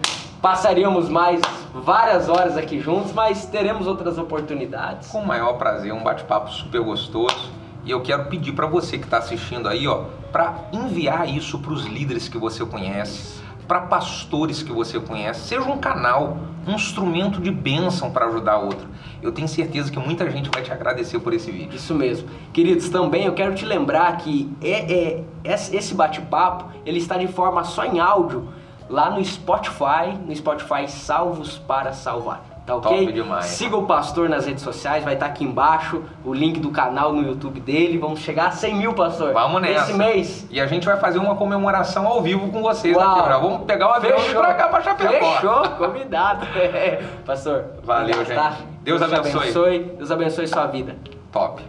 Passaríamos 0.43 1.11
mais 1.11 1.39
várias 1.75 2.29
horas 2.29 2.57
aqui 2.57 2.81
juntos, 2.81 3.13
mas 3.13 3.45
teremos 3.45 3.87
outras 3.87 4.17
oportunidades. 4.17 5.09
Com 5.09 5.19
o 5.21 5.27
maior 5.27 5.55
prazer, 5.59 5.93
um 5.93 6.03
bate-papo 6.03 6.51
super 6.51 6.81
gostoso. 6.81 7.51
E 7.85 7.91
eu 7.91 8.01
quero 8.01 8.25
pedir 8.27 8.53
para 8.53 8.67
você 8.67 8.97
que 8.97 9.05
está 9.05 9.19
assistindo 9.19 9.69
aí, 9.69 9.87
ó, 9.87 10.05
para 10.33 10.55
enviar 10.73 11.29
isso 11.29 11.59
para 11.59 11.73
os 11.73 11.85
líderes 11.85 12.27
que 12.29 12.39
você 12.39 12.65
conhece, 12.65 13.43
para 13.69 13.83
pastores 13.83 14.63
que 14.63 14.73
você 14.73 14.99
conhece. 14.99 15.47
Seja 15.47 15.71
um 15.71 15.79
canal, 15.79 16.39
um 16.67 16.73
instrumento 16.73 17.39
de 17.39 17.51
bênção 17.51 18.11
para 18.11 18.27
ajudar 18.27 18.59
outro. 18.59 18.89
Eu 19.23 19.33
tenho 19.33 19.49
certeza 19.49 19.91
que 19.91 19.99
muita 19.99 20.31
gente 20.31 20.49
vai 20.51 20.63
te 20.63 20.73
agradecer 20.73 21.19
por 21.19 21.35
esse 21.35 21.51
vídeo. 21.51 21.77
Isso 21.77 21.95
mesmo. 21.95 22.29
Queridos, 22.53 22.89
também 22.89 23.27
eu 23.27 23.35
quero 23.35 23.55
te 23.55 23.67
lembrar 23.67 24.17
que 24.19 24.51
é, 24.63 24.93
é- 24.93 25.25
esse 25.45 25.95
bate-papo, 25.95 26.65
ele 26.87 26.99
está 26.99 27.19
de 27.19 27.29
forma 27.29 27.63
só 27.65 27.85
em 27.85 27.99
áudio 28.01 28.49
lá 28.91 29.09
no 29.09 29.25
Spotify, 29.25 30.19
no 30.27 30.35
Spotify 30.35 30.89
Salvos 30.89 31.59
para 31.59 31.93
Salvar. 31.93 32.43
Tá 32.67 32.77
ok? 32.77 33.01
Top 33.01 33.13
demais. 33.13 33.47
Siga 33.47 33.77
o 33.77 33.87
pastor 33.87 34.29
nas 34.29 34.47
redes 34.47 34.63
sociais, 34.63 35.03
vai 35.03 35.15
estar 35.15 35.27
aqui 35.27 35.45
embaixo 35.45 36.03
o 36.25 36.35
link 36.35 36.61
do 36.61 36.71
canal 36.71 37.13
no 37.13 37.23
YouTube 37.27 37.59
dele. 37.61 37.97
Vamos 37.97 38.21
chegar 38.21 38.49
a 38.49 38.51
100 38.51 38.75
mil, 38.75 38.93
pastor. 38.93 39.33
Vamos 39.33 39.63
nessa. 39.63 39.91
Esse 39.91 39.95
mês. 39.95 40.47
E 40.51 40.61
a 40.61 40.67
gente 40.67 40.85
vai 40.85 40.99
fazer 40.99 41.19
uma 41.19 41.37
comemoração 41.37 42.07
ao 42.07 42.21
vivo 42.21 42.51
com 42.51 42.61
vocês 42.61 42.97
Uau. 42.97 43.41
Vamos 43.41 43.65
pegar 43.65 44.01
e 44.05 44.31
ir 44.31 44.35
pra 44.35 44.55
cá, 44.55 44.69
pra 44.69 44.83
Chapecó. 44.83 45.33
Fechou, 45.35 45.69
convidado. 45.79 46.47
Pastor, 47.25 47.65
Valeu, 47.83 48.15
obrigado, 48.15 48.27
gente. 48.27 48.37
tá? 48.37 48.57
Deus 48.83 49.01
te 49.01 49.15
abençoe. 49.15 49.41
abençoe. 49.41 49.79
Deus 49.97 50.11
abençoe 50.11 50.47
sua 50.47 50.67
vida. 50.67 50.97
Top. 51.33 51.63